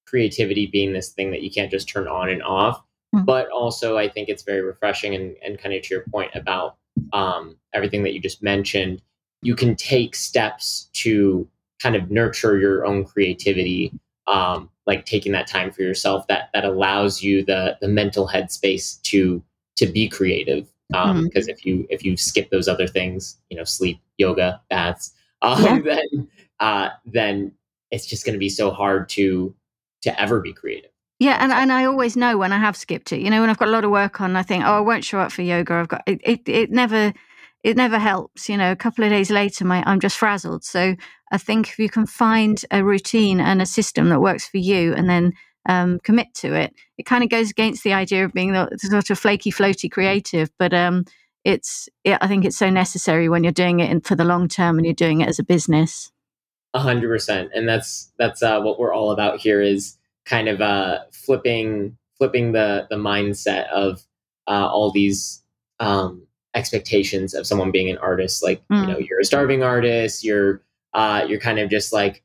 creativity 0.07 0.67
being 0.67 0.93
this 0.93 1.11
thing 1.11 1.31
that 1.33 1.43
you 1.43 1.51
can't 1.51 1.71
just 1.71 1.89
turn 1.89 2.07
on 2.07 2.29
and 2.29 2.43
off. 2.43 2.79
Mm-hmm. 3.15 3.25
But 3.25 3.49
also, 3.51 3.97
I 3.97 4.09
think 4.09 4.29
it's 4.29 4.43
very 4.43 4.61
refreshing 4.61 5.15
and, 5.15 5.37
and 5.45 5.59
kind 5.59 5.75
of 5.75 5.83
to 5.83 5.95
your 5.95 6.05
point 6.05 6.31
about 6.35 6.77
um, 7.13 7.57
everything 7.73 8.03
that 8.05 8.15
you 8.15 8.21
just 8.21 8.43
mentioned. 8.43 9.03
You 9.43 9.55
can 9.55 9.77
take 9.77 10.15
steps 10.15 10.89
to 10.95 11.49
kind 11.81 11.97
of 11.97 12.11
nurture 12.11 12.59
your 12.59 12.87
own 12.87 13.05
creativity, 13.05 13.93
um, 14.27 14.71
like 14.87 15.05
taking 15.05 15.33
that 15.33 15.47
time 15.47 15.71
for 15.71 15.83
yourself 15.83 16.27
that 16.29 16.51
that 16.55 16.65
allows 16.65 17.23
you 17.23 17.45
the 17.45 17.77
the 17.81 17.89
mental 17.89 18.29
headspace 18.29 19.01
to 19.03 19.43
to 19.77 19.87
be 19.87 20.09
creative 20.09 20.69
because 20.91 21.11
um, 21.11 21.25
mm-hmm. 21.25 21.51
if 21.51 21.65
you 21.65 21.87
if 21.91 22.05
you 22.05 22.17
skip 22.17 22.51
those 22.51 22.69
other 22.69 22.87
things, 22.87 23.39
you 23.51 23.57
know, 23.57 23.65
sleep, 23.65 24.01
yoga, 24.19 24.61
baths, 24.69 25.13
um, 25.43 25.63
yeah. 25.63 25.81
then 25.81 26.29
uh, 26.61 26.89
then 27.05 27.53
it's 27.91 28.07
just 28.07 28.25
going 28.25 28.35
to 28.35 28.39
be 28.39 28.49
so 28.49 28.71
hard 28.71 29.09
to 29.11 29.55
to 30.03 30.21
ever 30.21 30.41
be 30.41 30.53
creative. 30.53 30.91
Yeah, 31.21 31.39
and, 31.41 31.53
and 31.53 31.73
I 31.73 31.85
always 31.85 32.17
know 32.17 32.37
when 32.37 32.53
I 32.53 32.59
have 32.59 32.77
skipped 32.77 33.13
it. 33.13 33.21
You 33.21 33.31
know, 33.31 33.41
when 33.41 33.49
I've 33.49 33.59
got 33.59 33.69
a 33.69 33.71
lot 33.71 33.85
of 33.85 33.91
work 33.91 34.21
on, 34.21 34.35
I 34.37 34.43
think, 34.43 34.65
oh, 34.65 34.77
I 34.79 34.81
won't 34.81 35.05
show 35.05 35.21
up 35.21 35.33
for 35.33 35.43
yoga. 35.43 35.75
I've 35.75 35.89
got 35.89 36.03
it. 36.07 36.21
It, 36.25 36.49
it 36.49 36.71
never 36.71 37.13
it 37.63 37.77
never 37.77 37.99
helps. 37.99 38.49
You 38.49 38.57
know, 38.57 38.71
a 38.71 38.77
couple 38.77 39.05
of 39.05 39.11
days 39.11 39.31
later, 39.31 39.65
my 39.65 39.83
I'm 39.87 40.01
just 40.01 40.19
frazzled. 40.19 40.65
So 40.65 40.97
I 41.33 41.39
think 41.39 41.69
if 41.69 41.79
you 41.79 41.89
can 41.89 42.07
find 42.07 42.63
a 42.71 42.85
routine 42.85 43.41
and 43.41 43.63
a 43.63 43.67
system 43.67 44.09
that 44.11 44.21
works 44.21 44.47
for 44.47 44.59
you, 44.59 44.93
and 44.95 45.09
then 45.09 45.33
um, 45.67 45.99
commit 46.01 46.33
to 46.35 46.55
it. 46.55 46.75
It 46.99 47.07
kind 47.07 47.25
of 47.25 47.31
goes 47.31 47.51
against 47.51 47.85
the 47.85 47.93
idea 47.93 48.25
of 48.25 48.33
being 48.33 48.53
the, 48.53 48.69
sort 48.79 49.11
of 49.11 49.19
flaky, 49.19 49.51
floaty 49.51 49.91
creative, 49.91 50.51
but 50.59 50.73
um, 50.75 51.05
it's 51.45 51.89
it, 52.05 52.19
I 52.21 52.27
think 52.27 52.45
it's 52.45 52.57
so 52.57 52.71
necessary 52.71 53.29
when 53.29 53.45
you're 53.45 53.53
doing 53.53 53.81
it 53.81 53.91
in, 53.91 54.01
for 54.01 54.17
the 54.17 54.25
long 54.25 54.49
term 54.49 54.79
and 54.79 54.87
you're 54.87 54.95
doing 54.95 55.21
it 55.21 55.29
as 55.29 55.39
a 55.39 55.45
business. 55.45 56.11
A 56.73 56.81
hundred 56.81 57.09
percent, 57.09 57.51
and 57.55 57.69
that's 57.69 58.13
that's 58.19 58.43
uh, 58.43 58.61
what 58.61 58.79
we're 58.79 58.95
all 58.95 59.13
about 59.13 59.41
here 59.41 59.61
is 59.61 59.97
kind 60.25 60.49
of 60.49 60.61
uh, 60.61 61.01
flipping 61.13 61.97
flipping 62.19 62.53
the 62.53 62.87
the 62.91 62.97
mindset 62.97 63.69
of 63.69 64.03
uh, 64.47 64.69
all 64.69 64.91
these 64.91 65.43
um, 65.81 66.27
expectations 66.55 67.35
of 67.35 67.47
someone 67.47 67.71
being 67.71 67.91
an 67.91 67.99
artist. 67.99 68.43
Like 68.43 68.67
mm. 68.69 68.81
you 68.81 68.87
know, 68.93 68.99
you're 68.99 69.21
a 69.21 69.25
starving 69.25 69.63
artist. 69.63 70.25
You're 70.25 70.63
uh, 70.95 71.25
you're 71.29 71.41
kind 71.41 71.59
of 71.59 71.71
just 71.71 71.93
like 71.93 72.23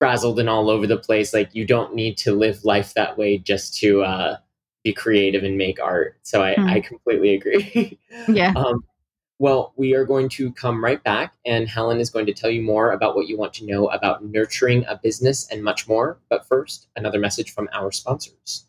frazzled 0.00 0.40
and 0.40 0.48
all 0.48 0.68
over 0.68 0.86
the 0.86 0.96
place. 0.96 1.32
Like 1.32 1.54
you 1.54 1.64
don't 1.64 1.94
need 1.94 2.16
to 2.18 2.32
live 2.32 2.64
life 2.64 2.94
that 2.94 3.16
way 3.16 3.38
just 3.38 3.76
to 3.76 4.02
uh, 4.02 4.38
be 4.82 4.92
creative 4.92 5.44
and 5.44 5.56
make 5.56 5.78
art. 5.80 6.16
So 6.22 6.42
I, 6.42 6.54
mm. 6.56 6.68
I 6.68 6.80
completely 6.80 7.34
agree. 7.34 7.98
yeah. 8.28 8.52
Um, 8.56 8.82
well, 9.38 9.72
we 9.76 9.94
are 9.94 10.04
going 10.04 10.28
to 10.30 10.52
come 10.52 10.84
right 10.84 11.02
back, 11.02 11.32
and 11.46 11.66
Helen 11.66 11.98
is 11.98 12.10
going 12.10 12.26
to 12.26 12.34
tell 12.34 12.50
you 12.50 12.60
more 12.60 12.92
about 12.92 13.16
what 13.16 13.26
you 13.26 13.38
want 13.38 13.54
to 13.54 13.64
know 13.64 13.86
about 13.88 14.22
nurturing 14.22 14.84
a 14.86 15.00
business 15.02 15.48
and 15.50 15.64
much 15.64 15.88
more. 15.88 16.18
But 16.28 16.46
first, 16.46 16.88
another 16.96 17.18
message 17.18 17.54
from 17.54 17.68
our 17.72 17.90
sponsors. 17.90 18.66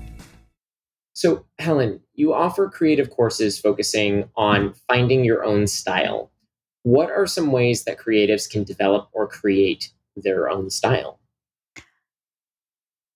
So, 1.14 1.46
Helen, 1.60 2.00
you 2.16 2.34
offer 2.34 2.68
creative 2.68 3.10
courses 3.10 3.58
focusing 3.60 4.28
on 4.36 4.74
finding 4.88 5.24
your 5.24 5.46
own 5.46 5.68
style 5.68 6.32
what 6.86 7.10
are 7.10 7.26
some 7.26 7.52
ways 7.52 7.84
that 7.84 7.98
creatives 7.98 8.48
can 8.48 8.64
develop 8.64 9.10
or 9.12 9.28
create 9.28 9.90
their 10.16 10.48
own 10.48 10.70
style? 10.70 11.20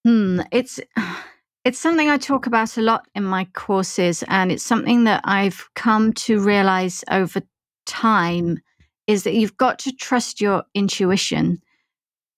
Hmm, 0.04 0.42
it's 0.52 0.80
it's 1.66 1.78
something 1.78 2.10
I 2.10 2.18
talk 2.18 2.48
about 2.48 2.78
a 2.78 2.82
lot 2.82 3.08
in 3.14 3.24
my 3.24 3.46
courses, 3.54 4.24
and 4.28 4.52
it's 4.52 4.64
something 4.64 5.04
that 5.04 5.22
I've 5.24 5.70
come 5.76 6.14
to 6.14 6.40
realize 6.40 7.04
over 7.12 7.44
time 7.86 8.58
is 9.06 9.22
that 9.24 9.36
you've 9.36 9.58
got 9.58 9.78
to 9.80 9.92
trust 9.92 10.42
your 10.42 10.64
intuition. 10.74 11.62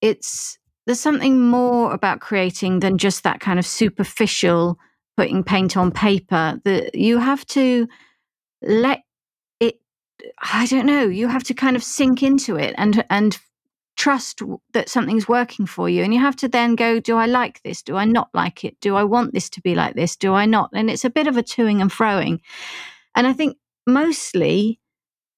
It's 0.02 0.60
there's 0.86 1.00
something 1.00 1.40
more 1.40 1.94
about 1.94 2.20
creating 2.20 2.82
than 2.82 2.98
just 2.98 3.24
that 3.24 3.40
kind 3.40 3.58
of 3.58 3.66
superficial 3.66 4.78
putting 5.16 5.46
paint 5.46 5.78
on 5.78 5.92
paper. 5.92 6.60
That 6.66 6.94
you 6.94 7.20
have 7.20 7.46
to 7.48 7.88
let. 8.62 9.04
I 10.38 10.66
don't 10.66 10.86
know. 10.86 11.04
You 11.04 11.28
have 11.28 11.44
to 11.44 11.54
kind 11.54 11.76
of 11.76 11.84
sink 11.84 12.24
into 12.24 12.56
it 12.56 12.76
and 12.78 13.06
and 13.10 13.38
trust 13.98 14.42
that 14.74 14.90
something's 14.90 15.28
working 15.28 15.66
for 15.66 15.90
you. 15.90 16.04
And 16.04 16.14
you 16.14 16.20
have 16.20 16.36
to 16.38 16.48
then 16.48 16.76
go, 16.76 17.00
do 17.00 17.18
I 17.18 17.26
like 17.26 17.62
this? 17.64 17.84
Do 17.84 17.98
I 17.98 18.06
not 18.06 18.30
like 18.34 18.64
it? 18.64 18.80
Do 18.80 18.96
I 18.96 19.04
want 19.04 19.34
this 19.34 19.50
to 19.52 19.62
be 19.62 19.76
like 19.76 19.96
this? 19.96 20.16
Do 20.16 20.34
I 20.34 20.46
not? 20.46 20.70
And 20.74 20.90
it's 20.90 21.06
a 21.06 21.10
bit 21.10 21.28
of 21.28 21.38
a 21.38 21.44
toing 21.44 21.82
and 21.82 21.92
froing. 21.92 22.40
And 23.16 23.28
I 23.28 23.34
think 23.34 23.58
mostly 23.86 24.80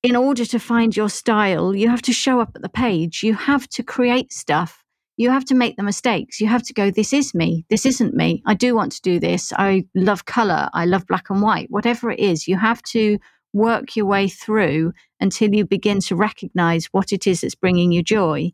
in 0.01 0.15
order 0.15 0.45
to 0.45 0.59
find 0.59 0.95
your 0.95 1.09
style, 1.09 1.75
you 1.75 1.89
have 1.89 2.01
to 2.03 2.13
show 2.13 2.39
up 2.39 2.51
at 2.55 2.61
the 2.61 2.69
page. 2.69 3.23
You 3.23 3.33
have 3.33 3.67
to 3.69 3.83
create 3.83 4.31
stuff. 4.31 4.83
You 5.15 5.29
have 5.29 5.45
to 5.45 5.55
make 5.55 5.77
the 5.77 5.83
mistakes. 5.83 6.41
You 6.41 6.47
have 6.47 6.63
to 6.63 6.73
go, 6.73 6.89
this 6.89 7.13
is 7.13 7.33
me. 7.33 7.65
This 7.69 7.85
isn't 7.85 8.13
me. 8.13 8.43
I 8.45 8.53
do 8.53 8.75
want 8.75 8.91
to 8.93 9.01
do 9.01 9.19
this. 9.19 9.53
I 9.57 9.85
love 9.95 10.25
color. 10.25 10.69
I 10.73 10.85
love 10.85 11.05
black 11.07 11.29
and 11.29 11.41
white. 11.41 11.69
Whatever 11.69 12.11
it 12.11 12.19
is, 12.19 12.47
you 12.47 12.57
have 12.57 12.81
to 12.83 13.17
work 13.53 13.95
your 13.95 14.05
way 14.05 14.27
through 14.27 14.93
until 15.19 15.53
you 15.53 15.65
begin 15.65 15.99
to 16.01 16.15
recognize 16.15 16.87
what 16.87 17.13
it 17.13 17.27
is 17.27 17.41
that's 17.41 17.55
bringing 17.55 17.91
you 17.91 18.03
joy. 18.03 18.51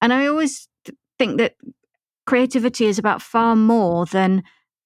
And 0.00 0.12
I 0.12 0.26
always 0.26 0.68
think 1.18 1.38
that 1.38 1.56
creativity 2.26 2.86
is 2.86 2.98
about 2.98 3.22
far 3.22 3.56
more 3.56 4.06
than 4.06 4.42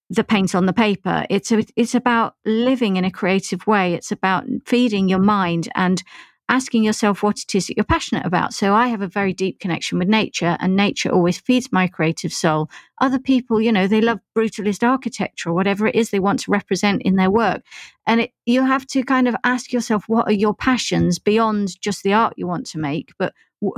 the 0.09 0.23
paint 0.23 0.55
on 0.55 0.65
the 0.65 0.73
paper. 0.73 1.25
It's 1.29 1.51
a, 1.51 1.65
it's 1.75 1.95
about 1.95 2.35
living 2.45 2.97
in 2.97 3.05
a 3.05 3.11
creative 3.11 3.67
way. 3.67 3.93
It's 3.93 4.11
about 4.11 4.45
feeding 4.65 5.09
your 5.09 5.19
mind 5.19 5.69
and 5.75 6.01
asking 6.49 6.83
yourself 6.83 7.23
what 7.23 7.39
it 7.39 7.55
is 7.55 7.67
that 7.67 7.77
you're 7.77 7.83
passionate 7.83 8.25
about. 8.25 8.53
So 8.53 8.73
I 8.73 8.87
have 8.87 9.01
a 9.01 9.07
very 9.07 9.33
deep 9.33 9.59
connection 9.59 9.97
with 9.97 10.07
nature, 10.07 10.57
and 10.59 10.75
nature 10.75 11.09
always 11.09 11.39
feeds 11.39 11.71
my 11.71 11.87
creative 11.87 12.33
soul. 12.33 12.69
Other 12.99 13.19
people, 13.19 13.61
you 13.61 13.71
know, 13.71 13.87
they 13.87 14.01
love 14.01 14.19
brutalist 14.37 14.87
architecture 14.87 15.49
or 15.49 15.53
whatever 15.53 15.87
it 15.87 15.95
is 15.95 16.09
they 16.09 16.19
want 16.19 16.39
to 16.41 16.51
represent 16.51 17.01
in 17.03 17.15
their 17.15 17.31
work. 17.31 17.63
And 18.05 18.21
it, 18.21 18.31
you 18.45 18.65
have 18.65 18.85
to 18.87 19.03
kind 19.03 19.27
of 19.27 19.35
ask 19.43 19.71
yourself, 19.71 20.03
what 20.07 20.27
are 20.27 20.33
your 20.33 20.53
passions 20.53 21.17
beyond 21.17 21.79
just 21.81 22.03
the 22.03 22.13
art 22.13 22.33
you 22.37 22.45
want 22.45 22.67
to 22.67 22.77
make? 22.77 23.13
But 23.17 23.33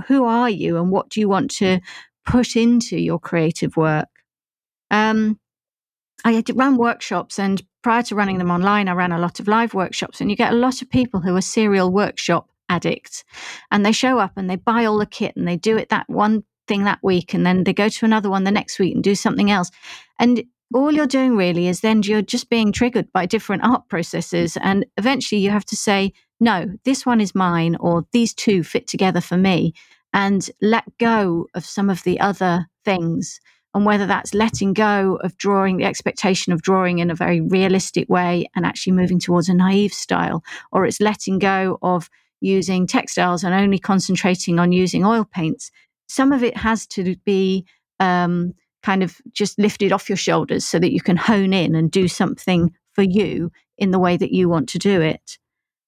who 0.07 0.25
are 0.25 0.49
you 0.49 0.77
and 0.77 0.91
what 0.91 1.09
do 1.09 1.19
you 1.19 1.29
want 1.29 1.51
to 1.51 1.79
put 2.25 2.55
into 2.55 2.97
your 2.99 3.19
creative 3.19 3.77
work? 3.77 4.09
Um, 4.89 5.39
I 6.23 6.43
ran 6.55 6.77
workshops, 6.77 7.37
and 7.37 7.61
prior 7.83 8.01
to 8.03 8.15
running 8.15 8.39
them 8.39 8.49
online, 8.49 8.87
I 8.87 8.93
ran 8.93 9.11
a 9.11 9.19
lot 9.19 9.39
of 9.39 9.47
live 9.47 9.75
workshops, 9.75 10.19
and 10.19 10.31
you 10.31 10.35
get 10.35 10.51
a 10.51 10.55
lot 10.55 10.81
of 10.81 10.89
people 10.89 11.19
who 11.19 11.35
are 11.35 11.41
serial 11.41 11.91
workshop 11.91 12.49
addicts 12.69 13.23
and 13.71 13.85
they 13.85 13.91
show 13.91 14.19
up 14.19 14.33
and 14.35 14.49
they 14.49 14.55
buy 14.55 14.85
all 14.85 14.97
the 14.97 15.05
kit 15.05 15.35
and 15.35 15.47
they 15.47 15.57
do 15.57 15.77
it 15.77 15.89
that 15.89 16.09
one 16.09 16.43
thing 16.67 16.83
that 16.83 16.99
week 17.03 17.33
and 17.33 17.45
then 17.45 17.63
they 17.63 17.73
go 17.73 17.89
to 17.89 18.05
another 18.05 18.29
one 18.29 18.43
the 18.43 18.51
next 18.51 18.79
week 18.79 18.95
and 18.95 19.03
do 19.03 19.15
something 19.15 19.51
else. 19.51 19.71
And 20.19 20.43
all 20.73 20.91
you're 20.91 21.05
doing 21.05 21.37
really 21.37 21.67
is 21.67 21.81
then 21.81 22.01
you're 22.03 22.21
just 22.21 22.49
being 22.49 22.71
triggered 22.71 23.11
by 23.13 23.25
different 23.25 23.63
art 23.63 23.87
processes 23.87 24.57
and 24.61 24.85
eventually 24.97 25.39
you 25.39 25.51
have 25.51 25.65
to 25.65 25.75
say 25.75 26.11
no 26.39 26.65
this 26.83 27.05
one 27.05 27.21
is 27.21 27.35
mine 27.35 27.77
or 27.79 28.05
these 28.11 28.33
two 28.33 28.63
fit 28.63 28.87
together 28.87 29.21
for 29.21 29.37
me 29.37 29.73
and 30.15 30.49
let 30.61 30.85
go 30.97 31.45
of 31.53 31.65
some 31.65 31.89
of 31.89 32.01
the 32.03 32.19
other 32.21 32.67
things. 32.85 33.41
And 33.73 33.85
whether 33.85 34.05
that's 34.07 34.33
letting 34.33 34.71
go 34.71 35.19
of 35.21 35.37
drawing 35.37 35.77
the 35.77 35.83
expectation 35.83 36.53
of 36.53 36.61
drawing 36.61 36.99
in 36.99 37.11
a 37.11 37.15
very 37.15 37.41
realistic 37.41 38.07
way 38.07 38.47
and 38.55 38.65
actually 38.65 38.93
moving 38.93 39.19
towards 39.19 39.49
a 39.49 39.53
naive 39.53 39.91
style 39.93 40.41
or 40.71 40.85
it's 40.85 41.01
letting 41.01 41.39
go 41.39 41.77
of 41.81 42.09
using 42.45 42.87
textiles 42.87 43.43
and 43.43 43.53
only 43.53 43.79
concentrating 43.79 44.59
on 44.59 44.71
using 44.71 45.03
oil 45.03 45.25
paints. 45.25 45.71
Some 46.07 46.31
of 46.31 46.43
it 46.43 46.55
has 46.55 46.85
to 46.87 47.15
be 47.25 47.65
um, 47.99 48.53
kind 48.83 49.03
of 49.03 49.17
just 49.31 49.57
lifted 49.57 49.91
off 49.91 50.09
your 50.09 50.17
shoulders 50.17 50.65
so 50.65 50.79
that 50.79 50.93
you 50.93 51.01
can 51.01 51.17
hone 51.17 51.53
in 51.53 51.75
and 51.75 51.89
do 51.89 52.07
something 52.07 52.71
for 52.93 53.01
you 53.01 53.51
in 53.77 53.91
the 53.91 53.99
way 53.99 54.15
that 54.15 54.31
you 54.31 54.47
want 54.47 54.69
to 54.69 54.79
do 54.79 55.01
it. 55.01 55.37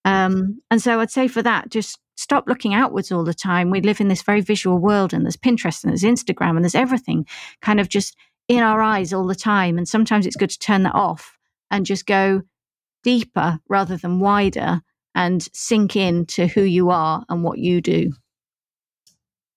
Um, 0.03 0.61
and 0.71 0.81
so 0.81 0.99
I'd 0.99 1.11
say 1.11 1.27
for 1.27 1.41
that, 1.43 1.69
just 1.69 1.99
stop 2.15 2.47
looking 2.47 2.73
outwards 2.73 3.11
all 3.11 3.23
the 3.23 3.33
time. 3.33 3.69
We 3.69 3.81
live 3.81 4.01
in 4.01 4.07
this 4.07 4.23
very 4.23 4.41
visual 4.41 4.79
world, 4.79 5.13
and 5.13 5.23
there's 5.23 5.37
Pinterest 5.37 5.83
and 5.83 5.91
there's 5.91 6.03
Instagram 6.03 6.55
and 6.55 6.63
there's 6.63 6.75
everything 6.75 7.27
kind 7.61 7.79
of 7.79 7.87
just 7.89 8.15
in 8.47 8.63
our 8.63 8.81
eyes 8.81 9.13
all 9.13 9.27
the 9.27 9.35
time. 9.35 9.77
And 9.77 9.87
sometimes 9.87 10.25
it's 10.25 10.35
good 10.35 10.49
to 10.49 10.59
turn 10.59 10.83
that 10.83 10.95
off 10.95 11.37
and 11.69 11.85
just 11.85 12.05
go 12.05 12.41
deeper 13.03 13.59
rather 13.69 13.97
than 13.97 14.19
wider 14.19 14.81
and 15.17 15.49
sink 15.51 15.95
in 15.95 16.27
to 16.27 16.45
who 16.45 16.61
you 16.61 16.91
are 16.91 17.25
and 17.27 17.43
what 17.43 17.57
you 17.57 17.81
do. 17.81 18.13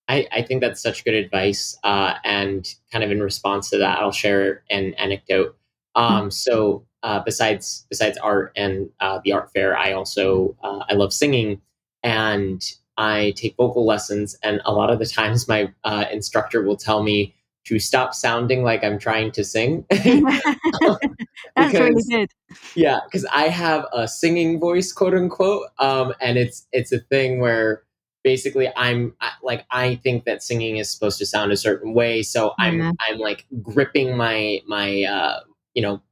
I, 0.08 0.26
I 0.32 0.42
think 0.42 0.62
that's 0.62 0.82
such 0.82 1.04
good 1.04 1.14
advice. 1.14 1.78
Uh, 1.84 2.14
and 2.24 2.66
kind 2.90 3.04
of 3.04 3.12
in 3.12 3.22
response 3.22 3.68
to 3.70 3.78
that, 3.78 3.98
I'll 3.98 4.10
share 4.10 4.64
an 4.70 4.94
anecdote. 4.94 5.56
Um, 5.94 6.12
mm-hmm. 6.12 6.30
So 6.30 6.86
uh, 7.02 7.20
besides 7.20 7.86
besides 7.90 8.18
art 8.18 8.52
and 8.56 8.88
uh, 9.00 9.20
the 9.22 9.32
art 9.32 9.52
fair, 9.52 9.76
I 9.76 9.92
also 9.92 10.56
uh, 10.64 10.84
I 10.88 10.94
love 10.94 11.12
singing, 11.12 11.60
and 12.02 12.62
I 12.96 13.32
take 13.36 13.54
vocal 13.56 13.86
lessons. 13.86 14.36
And 14.42 14.60
a 14.64 14.72
lot 14.72 14.90
of 14.90 14.98
the 14.98 15.06
times, 15.06 15.46
my 15.46 15.72
uh, 15.84 16.06
instructor 16.10 16.62
will 16.62 16.76
tell 16.76 17.02
me 17.02 17.34
to 17.64 17.78
stop 17.78 18.14
sounding 18.14 18.62
like 18.62 18.82
I'm 18.82 18.98
trying 18.98 19.32
to 19.32 19.44
sing. 19.44 19.84
That's 19.90 21.74
really 21.74 22.02
good. 22.08 22.30
Yeah, 22.74 23.00
because 23.04 23.24
I 23.26 23.48
have 23.48 23.86
a 23.92 24.08
singing 24.08 24.58
voice, 24.58 24.92
quote 24.92 25.14
unquote, 25.14 25.66
um, 25.78 26.14
and 26.20 26.38
it's 26.38 26.66
it's 26.72 26.92
a 26.92 26.98
thing 26.98 27.40
where 27.40 27.82
basically 28.22 28.70
I'm 28.76 29.14
like 29.42 29.66
I 29.70 29.96
think 29.96 30.24
that 30.24 30.42
singing 30.42 30.78
is 30.78 30.90
supposed 30.90 31.18
to 31.18 31.26
sound 31.26 31.52
a 31.52 31.56
certain 31.56 31.94
way, 31.94 32.22
so 32.22 32.54
I'm 32.58 32.78
mm-hmm. 32.78 32.90
I'm 33.08 33.18
like 33.18 33.46
gripping 33.62 34.16
my 34.16 34.60
my 34.66 35.04
uh, 35.04 35.40
you 35.74 35.82
know 35.82 36.02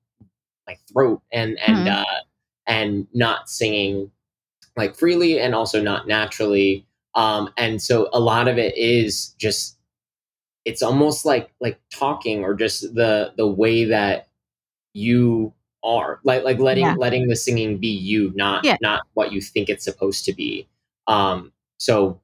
my 0.67 0.77
throat 0.93 1.23
and 1.33 1.59
and 1.67 1.79
mm-hmm. 1.79 2.03
uh, 2.03 2.21
and 2.67 3.07
not 3.15 3.49
singing 3.49 4.11
like 4.77 4.95
freely 4.95 5.41
and 5.41 5.55
also 5.55 5.83
not 5.83 6.07
naturally. 6.07 6.87
Um, 7.15 7.51
and 7.57 7.83
so 7.83 8.09
a 8.13 8.21
lot 8.21 8.47
of 8.47 8.59
it 8.59 8.77
is 8.77 9.31
just 9.39 9.78
it's 10.69 10.83
almost 10.83 11.25
like 11.25 11.51
like 11.61 11.81
talking 11.91 12.45
or 12.45 12.53
just 12.53 12.95
the 12.95 13.33
the 13.39 13.47
way 13.47 13.87
that 13.87 14.29
you 14.93 15.53
are 15.83 16.21
like 16.25 16.45
like 16.45 16.59
letting 16.59 16.85
yeah. 16.85 16.95
letting 16.95 17.27
the 17.27 17.35
singing 17.35 17.79
be 17.79 17.89
you 17.89 18.31
not 18.35 18.65
yeah. 18.65 18.77
not 18.83 19.01
what 19.15 19.33
you 19.33 19.41
think 19.41 19.71
it's 19.71 19.85
supposed 19.85 20.27
to 20.27 20.33
be 20.35 20.69
um 21.07 21.51
so 21.79 22.21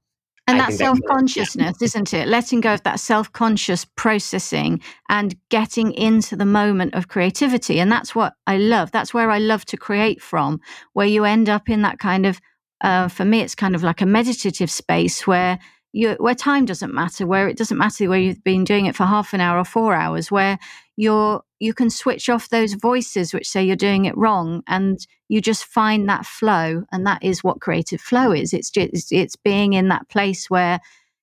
and 0.47 0.61
that 0.61 0.75
self 0.75 0.99
consciousness, 1.09 1.77
yeah. 1.81 1.85
isn't 1.87 2.13
it? 2.13 2.29
Letting 2.29 2.61
go 2.61 2.75
of 2.75 2.83
that 2.83 3.01
self 3.01 3.33
conscious 3.33 3.87
processing 3.87 4.83
and 5.09 5.35
getting 5.49 5.95
into 5.95 6.37
the 6.37 6.45
moment 6.45 6.95
of 6.95 7.09
creativity. 7.09 7.81
And 7.81 7.91
that's 7.91 8.15
what 8.15 8.35
I 8.47 8.59
love. 8.59 8.91
That's 8.91 9.15
where 9.15 9.31
I 9.31 9.39
love 9.39 9.65
to 9.67 9.79
create 9.79 10.21
from, 10.21 10.61
where 10.93 11.07
you 11.07 11.25
end 11.25 11.49
up 11.49 11.71
in 11.71 11.81
that 11.81 11.99
kind 11.99 12.27
of, 12.27 12.43
uh, 12.83 13.09
for 13.09 13.25
me, 13.25 13.41
it's 13.41 13.55
kind 13.55 13.75
of 13.75 13.83
like 13.83 14.03
a 14.03 14.07
meditative 14.07 14.71
space 14.71 15.27
where 15.27 15.59
you, 15.95 16.17
where 16.19 16.35
time 16.35 16.65
doesn't 16.65 16.93
matter, 16.93 17.25
where 17.25 17.49
it 17.49 17.57
doesn't 17.57 17.79
matter 17.79 18.09
where 18.09 18.19
you've 18.19 18.43
been 18.43 18.65
doing 18.65 18.87
it 18.87 18.97
for 18.97 19.05
half 19.05 19.33
an 19.33 19.41
hour 19.41 19.59
or 19.59 19.65
four 19.65 19.95
hours, 19.95 20.29
where 20.29 20.59
you're 20.97 21.43
you 21.61 21.73
can 21.73 21.89
switch 21.89 22.29
off 22.29 22.49
those 22.49 22.75
voices 22.75 23.33
which 23.33 23.49
say 23.49 23.63
you're 23.63 23.77
doing 23.77 24.05
it 24.05 24.17
wrong, 24.17 24.65
and 24.67 25.07
you 25.29 25.41
just 25.41 25.65
find 25.65 26.09
that 26.09 26.27
flow, 26.27 26.83
and 26.91 27.07
that 27.07 27.23
is 27.23 27.45
what 27.45 27.61
creative 27.61 28.01
flow 28.01 28.33
is. 28.33 28.53
It's 28.53 28.71
just 28.71 29.13
it's 29.13 29.37
being 29.37 29.75
in 29.75 29.89
that 29.89 30.09
place 30.09 30.51
where 30.51 30.81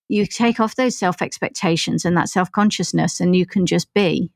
you 0.08 0.26
take 0.26 0.62
off 0.62 0.76
those 0.76 0.98
self 0.98 1.22
expectations 1.22 2.06
and 2.06 2.16
that 2.16 2.30
self 2.30 2.50
consciousness, 2.50 3.20
and 3.20 3.36
you 3.36 3.46
can 3.46 3.66
just 3.66 3.94
be. 3.94 4.32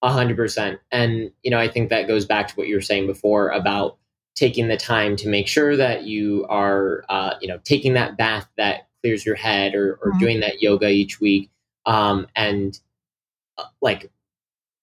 A 0.00 0.10
hundred 0.10 0.38
percent, 0.38 0.80
and 0.90 1.30
you 1.42 1.50
know 1.50 1.58
I 1.58 1.68
think 1.68 1.90
that 1.90 2.08
goes 2.08 2.24
back 2.24 2.48
to 2.48 2.54
what 2.54 2.68
you 2.68 2.74
were 2.74 2.80
saying 2.80 3.06
before 3.06 3.50
about 3.50 3.98
taking 4.34 4.68
the 4.68 4.78
time 4.78 5.16
to 5.16 5.28
make 5.28 5.46
sure 5.46 5.76
that 5.76 6.04
you 6.04 6.46
are 6.48 7.04
uh, 7.10 7.34
you 7.42 7.48
know 7.48 7.58
taking 7.64 7.92
that 7.94 8.16
bath 8.16 8.48
that 8.56 8.86
clears 9.02 9.24
your 9.24 9.34
head 9.34 9.74
or, 9.74 9.98
or 10.02 10.10
mm-hmm. 10.10 10.18
doing 10.18 10.40
that 10.40 10.60
yoga 10.62 10.88
each 10.88 11.20
week 11.20 11.50
um, 11.86 12.26
and 12.36 12.80
uh, 13.58 13.64
like 13.80 14.10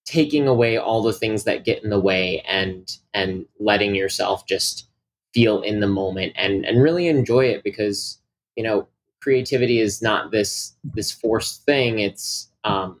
taking 0.04 0.48
away 0.48 0.78
all 0.78 1.02
the 1.02 1.12
things 1.12 1.44
that 1.44 1.64
get 1.64 1.84
in 1.84 1.90
the 1.90 2.00
way 2.00 2.40
and 2.48 2.96
and 3.12 3.44
letting 3.60 3.94
yourself 3.94 4.46
just 4.46 4.88
feel 5.34 5.60
in 5.62 5.80
the 5.80 5.86
moment 5.86 6.32
and 6.36 6.64
and 6.64 6.82
really 6.82 7.08
enjoy 7.08 7.44
it 7.44 7.62
because 7.62 8.18
you 8.56 8.64
know 8.64 8.88
creativity 9.20 9.80
is 9.80 10.00
not 10.00 10.30
this 10.30 10.74
this 10.94 11.12
forced 11.12 11.64
thing 11.64 11.98
it's 11.98 12.48
um 12.64 12.98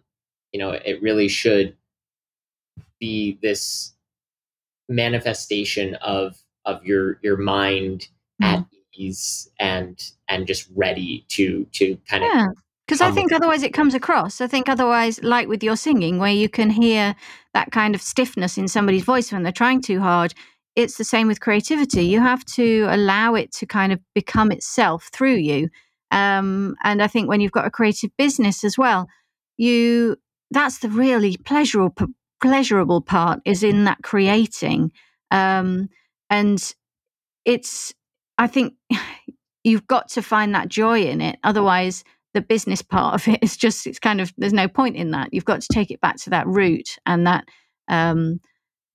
you 0.52 0.58
know 0.58 0.70
it 0.70 1.00
really 1.00 1.28
should 1.28 1.74
be 3.00 3.38
this 3.42 3.94
manifestation 4.88 5.94
of 5.96 6.36
of 6.64 6.84
your 6.84 7.18
your 7.22 7.36
mind 7.36 8.08
mm-hmm. 8.42 8.56
at 8.56 8.66
ease 8.98 9.50
and 9.58 10.02
and 10.28 10.46
just 10.46 10.68
ready 10.74 11.24
to 11.28 11.66
to 11.72 11.98
kind 12.08 12.24
of 12.24 12.30
Because 12.86 13.00
I 13.00 13.10
think 13.10 13.32
otherwise 13.32 13.62
it 13.62 13.74
comes 13.74 13.94
across. 13.94 14.40
I 14.40 14.46
think 14.46 14.68
otherwise, 14.68 15.22
like 15.22 15.46
with 15.46 15.62
your 15.62 15.76
singing, 15.76 16.18
where 16.18 16.32
you 16.32 16.48
can 16.48 16.70
hear 16.70 17.14
that 17.52 17.70
kind 17.70 17.94
of 17.94 18.00
stiffness 18.00 18.56
in 18.56 18.66
somebody's 18.66 19.04
voice 19.04 19.30
when 19.30 19.42
they're 19.42 19.52
trying 19.52 19.82
too 19.82 20.00
hard, 20.00 20.32
it's 20.74 20.96
the 20.96 21.04
same 21.04 21.28
with 21.28 21.40
creativity. 21.40 22.04
You 22.04 22.20
have 22.20 22.44
to 22.56 22.86
allow 22.88 23.34
it 23.34 23.52
to 23.52 23.66
kind 23.66 23.92
of 23.92 24.00
become 24.14 24.50
itself 24.50 25.10
through 25.12 25.34
you. 25.36 25.68
Um, 26.10 26.76
and 26.82 27.02
I 27.02 27.08
think 27.08 27.28
when 27.28 27.40
you've 27.40 27.52
got 27.52 27.66
a 27.66 27.70
creative 27.70 28.10
business 28.16 28.64
as 28.64 28.78
well, 28.78 29.08
you 29.58 30.16
that's 30.50 30.78
the 30.78 30.88
really 30.88 31.36
pleasurable 31.36 32.06
pleasurable 32.40 33.02
part 33.02 33.40
is 33.44 33.62
in 33.62 33.84
that 33.84 33.98
creating. 34.02 34.92
Um, 35.30 35.88
and 36.30 36.74
it's 37.44 37.92
I 38.38 38.46
think 38.46 38.74
you've 39.64 39.86
got 39.86 40.08
to 40.10 40.22
find 40.22 40.54
that 40.54 40.68
joy 40.68 41.02
in 41.02 41.20
it. 41.20 41.38
Otherwise, 41.44 42.04
the 42.34 42.40
business 42.40 42.82
part 42.82 43.14
of 43.14 43.28
it 43.28 43.42
is 43.42 43.56
just 43.56 43.86
it's 43.86 43.98
kind 43.98 44.20
of 44.20 44.32
there's 44.38 44.52
no 44.52 44.68
point 44.68 44.96
in 44.96 45.10
that. 45.10 45.32
You've 45.32 45.44
got 45.44 45.60
to 45.60 45.68
take 45.72 45.90
it 45.90 46.00
back 46.00 46.16
to 46.18 46.30
that 46.30 46.46
root 46.46 46.96
and 47.04 47.26
that 47.26 47.44
um, 47.88 48.40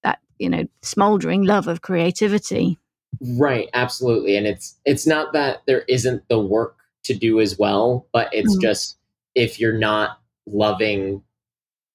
that 0.04 0.20
you 0.40 0.50
know 0.50 0.64
smoldering 0.82 1.44
love 1.44 1.68
of 1.68 1.82
creativity. 1.82 2.80
Right, 3.22 3.70
absolutely. 3.74 4.38
And 4.38 4.48
it's 4.48 4.80
it's 4.86 5.06
not 5.06 5.34
that 5.34 5.62
there 5.68 5.84
isn't 5.88 6.28
the 6.30 6.40
work 6.40 6.78
to 7.04 7.14
do 7.14 7.40
as 7.40 7.60
well, 7.60 8.08
but 8.14 8.34
it's 8.34 8.56
mm. 8.58 8.62
just 8.62 8.98
if 9.36 9.60
you're 9.60 9.78
not 9.78 10.20
loving 10.46 11.22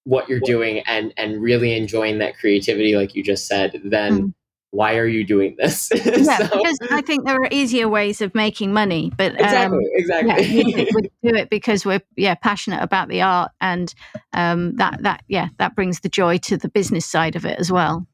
what 0.04 0.28
you're 0.28 0.40
doing 0.40 0.80
and 0.86 1.12
and 1.16 1.42
really 1.42 1.76
enjoying 1.76 2.18
that 2.18 2.36
creativity 2.38 2.96
like 2.96 3.14
you 3.14 3.22
just 3.22 3.46
said, 3.46 3.80
then 3.84 4.20
mm 4.20 4.34
why 4.70 4.96
are 4.96 5.06
you 5.06 5.24
doing 5.24 5.56
this? 5.58 5.90
yeah, 5.94 6.36
so, 6.36 6.44
because 6.44 6.78
I 6.90 7.00
think 7.00 7.24
there 7.24 7.36
are 7.36 7.48
easier 7.50 7.88
ways 7.88 8.20
of 8.20 8.34
making 8.34 8.72
money, 8.72 9.10
but 9.16 9.32
exactly, 9.34 9.78
um, 9.78 9.82
exactly. 9.94 10.46
Yeah, 10.46 10.84
we 10.94 11.02
do 11.30 11.36
it 11.36 11.50
because 11.50 11.86
we're 11.86 12.02
yeah 12.16 12.34
passionate 12.34 12.82
about 12.82 13.08
the 13.08 13.22
art, 13.22 13.52
and 13.60 13.94
um, 14.34 14.76
that 14.76 15.02
that 15.02 15.24
yeah 15.28 15.48
that 15.58 15.74
brings 15.74 16.00
the 16.00 16.08
joy 16.08 16.38
to 16.38 16.56
the 16.56 16.68
business 16.68 17.06
side 17.06 17.36
of 17.36 17.46
it 17.46 17.58
as 17.58 17.72
well. 17.72 18.06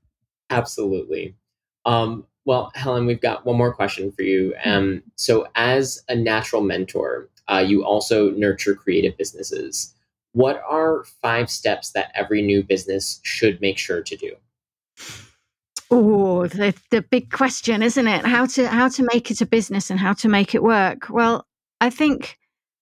Absolutely. 0.51 1.35
Um, 1.87 2.27
well, 2.45 2.71
Helen, 2.75 3.07
we've 3.07 3.21
got 3.21 3.47
one 3.47 3.57
more 3.57 3.75
question 3.75 4.13
for 4.13 4.23
you. 4.23 4.55
Mm-hmm. 4.65 4.71
Um, 4.71 5.03
so, 5.17 5.49
as 5.55 6.03
a 6.09 6.15
natural 6.15 6.63
mentor, 6.63 7.29
uh, 7.49 7.65
you 7.67 7.85
also 7.85 8.31
nurture 8.31 8.75
creative 8.75 9.17
businesses. 9.17 9.95
What 10.33 10.63
are 10.69 11.05
five 11.23 11.51
steps 11.51 11.93
that 11.93 12.11
every 12.15 12.43
new 12.43 12.63
business 12.63 13.21
should 13.23 13.61
make 13.61 13.79
sure 13.79 14.03
to 14.03 14.17
do? 14.17 14.35
Oh, 15.97 16.49
the, 16.49 16.75
the 16.91 17.03
big 17.03 17.31
question, 17.31 17.81
isn't 17.81 18.09
it? 18.09 18.27
How 18.27 18.47
to 18.47 18.67
how 18.67 18.89
to 18.89 19.07
make 19.13 19.31
it 19.31 19.41
a 19.41 19.47
business 19.47 19.91
and 19.91 20.01
how 20.01 20.13
to 20.15 20.29
make 20.29 20.53
it 20.53 20.61
work. 20.61 21.09
Well, 21.09 21.47
I 21.81 21.89
think 21.89 22.37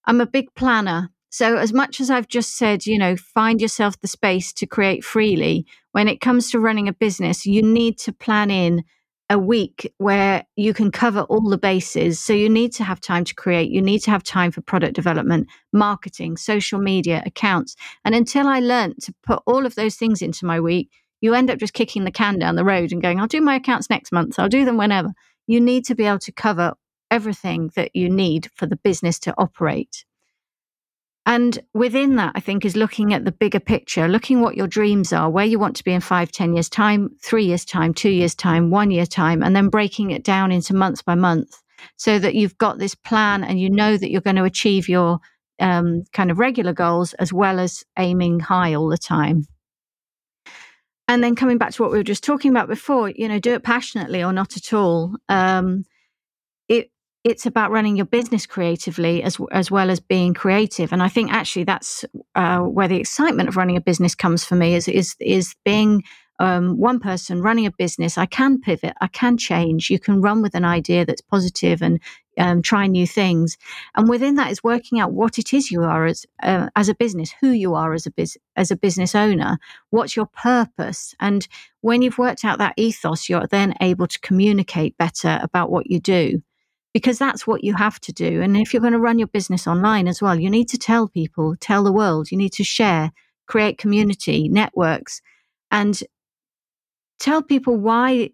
I'm 0.07 0.23
a 0.23 0.27
big 0.27 0.47
planner. 0.55 1.11
So 1.29 1.59
as 1.59 1.75
much 1.75 2.01
as 2.01 2.09
I've 2.09 2.27
just 2.27 2.57
said, 2.57 2.87
you 2.87 2.97
know, 2.97 3.17
find 3.17 3.61
yourself 3.61 4.01
the 4.01 4.09
space 4.09 4.51
to 4.55 4.67
create 4.67 5.05
freely, 5.05 5.67
when 5.93 6.09
it 6.09 6.23
comes 6.23 6.51
to 6.53 6.59
running 6.59 6.89
a 6.89 6.95
business, 6.95 7.45
you 7.45 7.63
need 7.63 7.99
to 7.99 8.15
plan 8.15 8.51
in 8.51 8.83
a 9.29 9.39
week 9.39 9.93
where 9.99 10.47
you 10.57 10.73
can 10.73 10.91
cover 10.91 11.21
all 11.23 11.51
the 11.51 11.59
bases. 11.59 12.19
So 12.19 12.33
you 12.33 12.49
need 12.49 12.73
to 12.75 12.85
have 12.85 13.01
time 13.01 13.25
to 13.25 13.35
create, 13.35 13.71
you 13.71 13.83
need 13.83 13.99
to 14.01 14.11
have 14.11 14.23
time 14.23 14.53
for 14.53 14.63
product 14.63 14.95
development, 14.95 15.49
marketing, 15.71 16.39
social 16.39 16.79
media, 16.79 17.23
accounts. 17.27 17.77
And 18.07 18.15
until 18.15 18.47
I 18.47 18.61
learned 18.61 19.03
to 19.03 19.15
put 19.23 19.43
all 19.47 19.67
of 19.67 19.75
those 19.75 19.97
things 19.97 20.23
into 20.23 20.47
my 20.47 20.61
week, 20.61 20.89
you 21.23 21.33
end 21.33 21.51
up 21.51 21.59
just 21.59 21.73
kicking 21.73 22.05
the 22.05 22.11
can 22.11 22.39
down 22.39 22.57
the 22.57 22.65
road 22.65 22.93
and 22.93 23.01
going, 23.01 23.19
I'll 23.19 23.27
do 23.27 23.41
my 23.41 23.55
accounts 23.55 23.89
next 23.89 24.13
month. 24.13 24.39
I'll 24.39 24.49
do 24.49 24.67
them 24.67 24.77
whenever. 24.77 25.13
You 25.47 25.61
need 25.61 25.87
to 25.87 25.95
be 25.95 26.05
able 26.05 26.19
to 26.19 26.33
cover 26.33 26.75
everything 27.11 27.71
that 27.77 27.95
you 27.95 28.11
need 28.11 28.51
for 28.55 28.67
the 28.67 28.77
business 28.77 29.19
to 29.21 29.35
operate. 29.39 30.05
And 31.25 31.61
within 31.73 32.17
that, 32.17 32.33
I 32.35 32.41
think, 32.41 32.65
is 32.65 32.75
looking 32.75 33.15
at 33.15 33.25
the 33.25 33.31
bigger 33.31 33.61
picture, 33.61 34.09
looking 34.09 34.41
what 34.41 34.57
your 34.57 34.67
dreams 34.67 35.13
are, 35.13 35.31
where 35.31 35.45
you 35.45 35.59
want 35.59 35.77
to 35.77 35.85
be 35.85 35.93
in 35.93 36.01
five, 36.01 36.33
ten 36.33 36.53
years' 36.53 36.69
time, 36.69 37.11
three 37.23 37.45
years' 37.45 37.65
time, 37.65 37.95
two 37.95 38.11
years' 38.11 38.35
time, 38.35 38.71
one 38.71 38.91
year 38.91 39.07
time, 39.07 39.43
and 39.43 39.55
then 39.55 39.69
breaking 39.69 40.11
it 40.11 40.25
down 40.25 40.51
into 40.51 40.75
month 40.75 41.05
by 41.05 41.15
month 41.15 41.63
so 41.97 42.19
that 42.19 42.35
you've 42.35 42.59
got 42.59 42.79
this 42.79 42.97
plan 42.97 43.45
and 43.45 43.61
you 43.61 43.71
know 43.71 43.97
that 43.97 44.11
you're 44.11 44.21
going 44.21 44.37
to 44.37 44.45
achieve 44.45 44.89
your 44.89 45.21
um, 45.61 46.03
kind 46.13 46.33
of 46.33 46.41
regular 46.41 46.73
goals 46.73 47.13
as 47.15 47.33
well 47.33 47.61
as 47.61 47.85
aiming 47.97 48.41
high 48.41 48.75
all 48.75 48.89
the 48.89 48.99
time. 48.99 49.47
And 51.09 51.23
then 51.23 51.35
coming 51.35 51.59
back 51.59 51.73
to 51.73 51.83
what 51.83 51.91
we 51.91 51.99
were 51.99 52.05
just 52.05 52.25
talking 52.25 52.51
about 52.51 52.69
before, 52.69 53.11
you 53.11 53.29
know, 53.29 53.39
do 53.39 53.55
it 53.55 53.63
passionately 53.63 54.23
or 54.23 54.33
not 54.33 54.57
at 54.57 54.73
all. 54.73 55.17
Um, 55.29 55.85
it 56.69 56.91
it's 57.25 57.47
about 57.47 57.71
running 57.71 57.97
your 57.97 58.07
business 58.07 58.47
creatively 58.47 59.23
as 59.23 59.39
as 59.51 59.71
well 59.71 59.91
as 59.91 60.01
being 60.01 60.35
creative. 60.35 60.93
And 60.93 61.03
I 61.03 61.09
think 61.09 61.33
actually 61.33 61.65
that's 61.65 62.05
uh, 62.35 62.61
where 62.61 62.89
the 62.89 63.01
excitement 63.01 63.49
of 63.49 63.57
running 63.57 63.77
a 63.77 63.81
business 63.81 64.15
comes 64.15 64.45
for 64.45 64.55
me 64.55 64.75
is 64.75 64.89
is 64.89 65.17
is 65.21 65.55
being 65.65 66.03
um, 66.39 66.79
one 66.79 66.99
person 66.99 67.43
running 67.43 67.67
a 67.67 67.71
business, 67.71 68.19
I 68.19 68.27
can 68.27 68.61
pivot, 68.61 68.95
I 69.01 69.07
can 69.07 69.37
change. 69.37 69.91
You 69.91 69.99
can 69.99 70.21
run 70.21 70.43
with 70.43 70.55
an 70.55 70.65
idea 70.65 71.05
that's 71.05 71.21
positive 71.21 71.83
and 71.83 72.01
um, 72.39 72.63
try 72.63 72.87
new 72.87 73.07
things. 73.07 73.59
And 73.95 74.09
within 74.09 74.37
that 74.37 74.51
is 74.51 74.65
working 74.65 74.99
out 74.99 75.13
what 75.13 75.39
it 75.39 75.53
is 75.53 75.71
you 75.71 75.83
are 75.83 76.07
as 76.07 76.25
uh, 76.43 76.69
as 76.75 76.89
a 76.89 76.95
business, 76.95 77.33
who 77.41 77.51
you 77.51 77.75
are 77.75 77.93
as 77.93 78.07
a 78.07 78.11
biz- 78.11 78.39
as 78.57 78.71
a 78.71 78.77
business 78.77 79.15
owner, 79.15 79.59
what's 79.91 80.17
your 80.17 80.27
purpose, 80.27 81.15
and 81.21 81.47
when 81.81 82.01
you've 82.01 82.19
worked 82.19 82.45
out 82.45 82.59
that 82.59 82.75
ethos, 82.77 83.29
you're 83.29 83.47
then 83.47 83.75
able 83.81 84.07
to 84.07 84.19
communicate 84.21 84.97
better 84.97 85.39
about 85.43 85.71
what 85.71 85.91
you 85.91 86.01
do. 86.01 86.43
Because 86.95 87.19
that's 87.19 87.47
what 87.47 87.65
you 87.65 87.75
have 87.75 87.99
to 88.01 88.13
do. 88.13 88.43
And 88.43 88.55
if 88.55 88.73
you're 88.73 88.83
going 88.83 88.93
to 88.93 88.99
run 88.99 89.19
your 89.19 89.29
business 89.29 89.67
online 89.67 90.07
as 90.07 90.21
well, 90.21 90.39
you 90.39 90.51
need 90.51 90.69
to 90.69 90.79
tell 90.79 91.09
people, 91.09 91.57
tell 91.59 91.85
the 91.85 91.93
world, 91.93 92.31
you 92.31 92.37
need 92.37 92.53
to 92.53 92.65
share, 92.65 93.13
create 93.47 93.79
community, 93.79 94.47
networks. 94.47 95.23
And 95.71 96.03
tell 97.23 97.43
people 97.43 97.77
why 97.77 98.31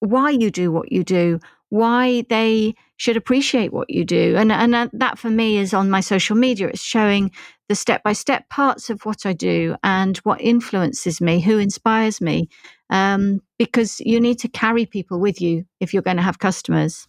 why 0.00 0.30
you 0.30 0.50
do 0.50 0.70
what 0.72 0.92
you 0.92 1.04
do, 1.04 1.40
why 1.68 2.24
they 2.28 2.74
should 2.96 3.16
appreciate 3.16 3.72
what 3.72 3.90
you 3.90 4.04
do. 4.04 4.34
And, 4.36 4.50
and 4.50 4.90
that 4.92 5.18
for 5.18 5.30
me 5.30 5.58
is 5.58 5.72
on 5.74 5.90
my 5.90 6.00
social 6.00 6.36
media. 6.36 6.68
It's 6.68 6.82
showing 6.82 7.30
the 7.68 7.74
step 7.74 8.02
by 8.02 8.12
step 8.14 8.48
parts 8.48 8.90
of 8.90 9.04
what 9.04 9.26
I 9.26 9.32
do 9.32 9.76
and 9.82 10.16
what 10.18 10.40
influences 10.40 11.20
me, 11.20 11.40
who 11.40 11.58
inspires 11.58 12.20
me. 12.20 12.48
Um, 12.88 13.40
because 13.58 14.00
you 14.00 14.20
need 14.20 14.38
to 14.40 14.48
carry 14.48 14.84
people 14.84 15.20
with 15.20 15.40
you 15.40 15.64
if 15.78 15.92
you're 15.92 16.02
going 16.02 16.16
to 16.16 16.22
have 16.22 16.40
customers. 16.40 17.06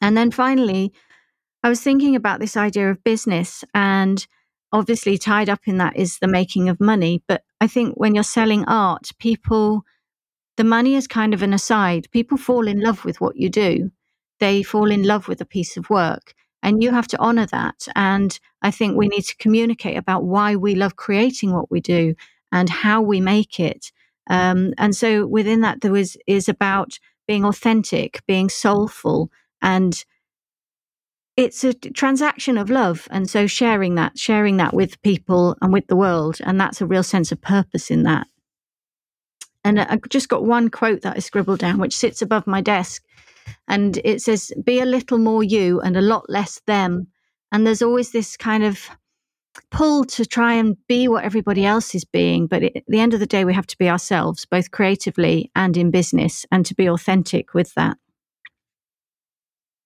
And 0.00 0.16
then 0.16 0.30
finally, 0.30 0.92
I 1.62 1.68
was 1.68 1.80
thinking 1.80 2.16
about 2.16 2.40
this 2.40 2.56
idea 2.56 2.90
of 2.90 3.04
business 3.04 3.64
and 3.74 4.26
obviously 4.72 5.18
tied 5.18 5.48
up 5.48 5.60
in 5.66 5.76
that 5.76 5.96
is 5.96 6.18
the 6.18 6.26
making 6.26 6.68
of 6.68 6.80
money. 6.80 7.22
But 7.28 7.44
I 7.60 7.68
think 7.68 7.94
when 7.96 8.14
you're 8.14 8.24
selling 8.24 8.64
art, 8.64 9.10
people 9.18 9.84
the 10.62 10.68
money 10.68 10.94
is 10.94 11.08
kind 11.08 11.34
of 11.34 11.42
an 11.42 11.52
aside. 11.52 12.08
People 12.12 12.38
fall 12.38 12.68
in 12.68 12.80
love 12.80 13.04
with 13.04 13.20
what 13.20 13.34
you 13.34 13.50
do, 13.50 13.90
they 14.38 14.62
fall 14.62 14.92
in 14.92 15.02
love 15.02 15.26
with 15.26 15.40
a 15.40 15.44
piece 15.44 15.76
of 15.76 15.90
work. 15.90 16.34
And 16.62 16.80
you 16.80 16.92
have 16.92 17.08
to 17.08 17.18
honor 17.18 17.46
that. 17.46 17.88
And 17.96 18.38
I 18.62 18.70
think 18.70 18.96
we 18.96 19.08
need 19.08 19.22
to 19.22 19.36
communicate 19.38 19.96
about 19.96 20.22
why 20.22 20.54
we 20.54 20.76
love 20.76 20.94
creating 20.94 21.52
what 21.52 21.68
we 21.68 21.80
do 21.80 22.14
and 22.52 22.70
how 22.70 23.02
we 23.02 23.20
make 23.20 23.58
it. 23.58 23.90
Um, 24.30 24.72
and 24.78 24.94
so 24.94 25.26
within 25.26 25.62
that, 25.62 25.80
there 25.80 25.96
is, 25.96 26.16
is 26.28 26.48
about 26.48 27.00
being 27.26 27.44
authentic, 27.44 28.22
being 28.28 28.48
soulful, 28.48 29.32
and 29.62 30.04
it's 31.36 31.64
a 31.64 31.74
transaction 31.74 32.56
of 32.56 32.70
love. 32.70 33.08
And 33.10 33.28
so 33.28 33.48
sharing 33.48 33.96
that, 33.96 34.16
sharing 34.16 34.58
that 34.58 34.74
with 34.74 35.02
people 35.02 35.56
and 35.60 35.72
with 35.72 35.88
the 35.88 35.96
world. 35.96 36.38
And 36.44 36.60
that's 36.60 36.80
a 36.80 36.86
real 36.86 37.02
sense 37.02 37.32
of 37.32 37.40
purpose 37.40 37.90
in 37.90 38.04
that. 38.04 38.28
And 39.64 39.80
I 39.80 39.98
just 40.08 40.28
got 40.28 40.44
one 40.44 40.70
quote 40.70 41.02
that 41.02 41.16
I 41.16 41.20
scribbled 41.20 41.60
down, 41.60 41.78
which 41.78 41.96
sits 41.96 42.20
above 42.20 42.46
my 42.46 42.60
desk. 42.60 43.02
And 43.68 44.00
it 44.04 44.20
says, 44.22 44.52
Be 44.64 44.80
a 44.80 44.86
little 44.86 45.18
more 45.18 45.42
you 45.42 45.80
and 45.80 45.96
a 45.96 46.02
lot 46.02 46.28
less 46.28 46.60
them. 46.66 47.08
And 47.52 47.66
there's 47.66 47.82
always 47.82 48.12
this 48.12 48.36
kind 48.36 48.64
of 48.64 48.88
pull 49.70 50.04
to 50.04 50.24
try 50.24 50.54
and 50.54 50.76
be 50.88 51.08
what 51.08 51.24
everybody 51.24 51.64
else 51.64 51.94
is 51.94 52.04
being. 52.04 52.46
But 52.46 52.62
at 52.62 52.84
the 52.88 53.00
end 53.00 53.14
of 53.14 53.20
the 53.20 53.26
day, 53.26 53.44
we 53.44 53.54
have 53.54 53.66
to 53.68 53.78
be 53.78 53.88
ourselves, 53.88 54.46
both 54.46 54.70
creatively 54.70 55.50
and 55.54 55.76
in 55.76 55.90
business, 55.90 56.46
and 56.50 56.64
to 56.66 56.74
be 56.74 56.88
authentic 56.88 57.54
with 57.54 57.74
that. 57.74 57.98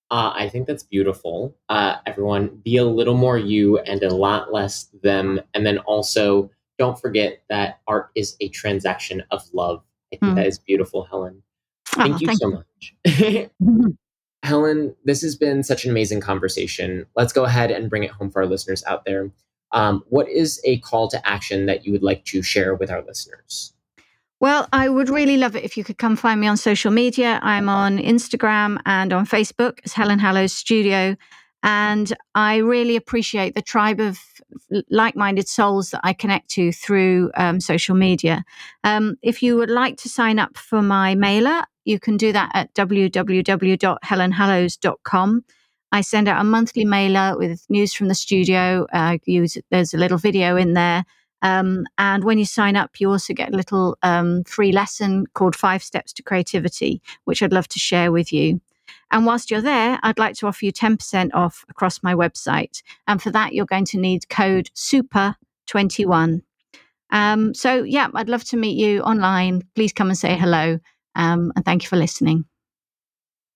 Uh, 0.09 0.33
I 0.35 0.49
think 0.49 0.69
that's 0.69 0.85
beautiful. 0.85 1.57
Uh, 1.69 1.97
everyone, 2.07 2.61
be 2.65 2.77
a 2.77 2.85
little 2.85 3.17
more 3.17 3.37
you 3.37 3.79
and 3.79 4.03
a 4.05 4.15
lot 4.15 4.53
less 4.53 4.85
them. 5.03 5.41
And 5.53 5.67
then 5.67 5.79
also 5.79 6.51
don't 6.79 7.01
forget 7.01 7.43
that 7.49 7.81
art 7.87 8.11
is 8.15 8.37
a 8.41 8.49
transaction 8.49 9.23
of 9.31 9.43
love. 9.53 9.83
I 10.13 10.17
think 10.17 10.33
mm. 10.33 10.37
that 10.37 10.47
is 10.47 10.59
beautiful, 10.59 11.05
Helen. 11.05 11.43
Thank 11.87 12.17
oh, 12.17 12.19
you 12.21 12.27
thank 12.27 12.41
so 12.41 12.49
you. 12.49 13.51
much. 13.75 13.91
Helen, 14.43 14.95
this 15.05 15.23
has 15.23 15.35
been 15.35 15.63
such 15.63 15.85
an 15.85 15.91
amazing 15.91 16.21
conversation. 16.21 17.07
Let's 17.17 17.33
go 17.33 17.45
ahead 17.45 17.71
and 17.71 17.91
bring 17.91 18.05
it 18.05 18.11
home 18.11 18.31
for 18.31 18.43
our 18.43 18.47
listeners 18.47 18.85
out 18.87 19.05
there. 19.05 19.31
Um, 19.73 20.05
what 20.09 20.29
is 20.29 20.61
a 20.65 20.79
call 20.79 21.09
to 21.09 21.29
action 21.29 21.67
that 21.67 21.85
you 21.85 21.93
would 21.93 22.03
like 22.03 22.25
to 22.27 22.43
share 22.43 22.75
with 22.75 22.91
our 22.91 23.03
listeners? 23.03 23.73
Well, 24.39 24.69
I 24.73 24.89
would 24.89 25.09
really 25.09 25.39
love 25.39 25.57
it 25.57 25.65
if 25.65 25.77
you 25.77 25.85
could 25.85 25.99
come 25.99 26.15
find 26.15 26.41
me 26.41 26.47
on 26.47 26.57
social 26.59 26.93
media. 26.93 27.41
I'm 27.43 27.69
on 27.69 27.99
Instagram 27.99 28.81
and 28.85 29.13
on 29.13 29.27
Facebook 29.27 29.81
as 29.85 29.95
Helen 29.95 30.19
Hallows 30.19 30.53
Studio. 30.53 31.17
And 31.63 32.13
I 32.35 32.59
really 32.59 32.97
appreciate 32.97 33.55
the 33.55 33.63
tribe 33.63 33.99
of 33.99 34.21
like 34.91 35.17
minded 35.17 35.49
souls 35.49 35.91
that 35.91 36.01
I 36.05 36.13
connect 36.13 36.51
to 36.51 36.71
through 36.73 37.31
um, 37.37 37.61
social 37.61 37.95
media. 37.95 38.45
Um, 38.85 39.17
if 39.23 39.43
you 39.43 39.57
would 39.57 39.71
like 39.71 39.97
to 39.99 40.09
sign 40.09 40.39
up 40.39 40.57
for 40.57 40.83
my 40.83 41.15
mailer, 41.15 41.63
you 41.85 42.01
can 42.01 42.17
do 42.17 42.33
that 42.33 42.51
at 42.55 42.73
www.helenhallows.com. 42.75 45.45
I 45.93 46.01
send 46.01 46.29
out 46.29 46.41
a 46.41 46.45
monthly 46.45 46.85
mailer 46.85 47.39
with 47.39 47.65
news 47.69 47.95
from 47.95 48.09
the 48.09 48.15
studio. 48.15 48.87
Uh, 48.93 49.19
use, 49.25 49.57
there's 49.71 49.95
a 49.95 49.99
little 49.99 50.19
video 50.19 50.57
in 50.57 50.75
there. 50.75 51.05
Um, 51.43 51.85
and 51.97 52.25
when 52.25 52.39
you 52.39 52.45
sign 52.45 52.77
up, 52.77 52.99
you 52.99 53.11
also 53.11 53.35
get 53.35 53.53
a 53.53 53.57
little 53.57 53.97
um, 54.03 54.43
free 54.45 54.73
lesson 54.73 55.27
called 55.35 55.55
Five 55.55 55.83
Steps 55.83 56.13
to 56.15 56.23
Creativity, 56.23 57.03
which 57.25 57.43
I'd 57.43 57.53
love 57.53 57.69
to 57.69 57.79
share 57.79 58.11
with 58.11 58.33
you. 58.33 58.61
And 59.11 59.25
whilst 59.25 59.51
you're 59.51 59.61
there, 59.61 59.99
I'd 60.03 60.19
like 60.19 60.35
to 60.37 60.47
offer 60.47 60.65
you 60.65 60.73
10% 60.73 61.31
off 61.33 61.65
across 61.69 62.03
my 62.03 62.15
website. 62.15 62.83
And 63.07 63.23
for 63.23 63.31
that, 63.31 63.53
you're 63.53 63.67
going 63.67 63.85
to 63.87 63.99
need 63.99 64.29
code 64.29 64.71
SUPER21. 64.75 66.43
Um, 67.11 67.55
so, 67.55 67.83
yeah, 67.85 68.09
I'd 68.15 68.29
love 68.29 68.45
to 68.45 68.57
meet 68.57 68.77
you 68.77 69.01
online. 69.03 69.63
Please 69.75 69.93
come 69.93 70.09
and 70.09 70.19
say 70.19 70.37
hello. 70.37 70.81
Um, 71.15 71.53
and 71.55 71.65
thank 71.65 71.85
you 71.85 71.89
for 71.89 71.97
listening. 71.97 72.45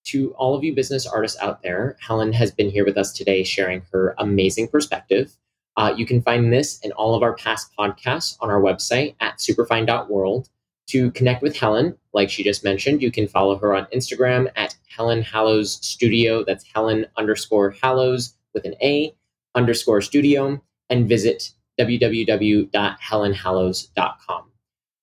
To 0.06 0.32
all 0.38 0.54
of 0.54 0.64
you 0.64 0.74
business 0.74 1.06
artists 1.06 1.38
out 1.40 1.62
there, 1.62 1.96
Helen 2.00 2.32
has 2.32 2.50
been 2.50 2.70
here 2.70 2.84
with 2.84 2.96
us 2.96 3.12
today 3.12 3.42
sharing 3.42 3.82
her 3.92 4.14
amazing 4.18 4.68
perspective. 4.68 5.36
Uh, 5.76 5.94
you 5.96 6.06
can 6.06 6.22
find 6.22 6.52
this 6.52 6.80
and 6.82 6.92
all 6.94 7.14
of 7.14 7.22
our 7.22 7.34
past 7.34 7.70
podcasts 7.78 8.36
on 8.40 8.50
our 8.50 8.60
website 8.60 9.14
at 9.20 9.40
superfine.world. 9.40 10.48
To 10.90 11.10
connect 11.12 11.40
with 11.40 11.56
Helen, 11.56 11.96
like 12.12 12.28
she 12.30 12.42
just 12.42 12.64
mentioned, 12.64 13.00
you 13.00 13.12
can 13.12 13.28
follow 13.28 13.56
her 13.58 13.76
on 13.76 13.86
Instagram 13.94 14.50
at 14.56 14.74
Helen 14.88 15.22
Hallows 15.22 15.74
Studio. 15.86 16.42
That's 16.44 16.64
Helen 16.64 17.06
underscore 17.16 17.76
Hallows 17.80 18.34
with 18.54 18.64
an 18.64 18.74
A 18.82 19.14
underscore 19.54 20.00
studio 20.00 20.60
and 20.88 21.08
visit 21.08 21.52
www.helenhallows.com. 21.78 24.44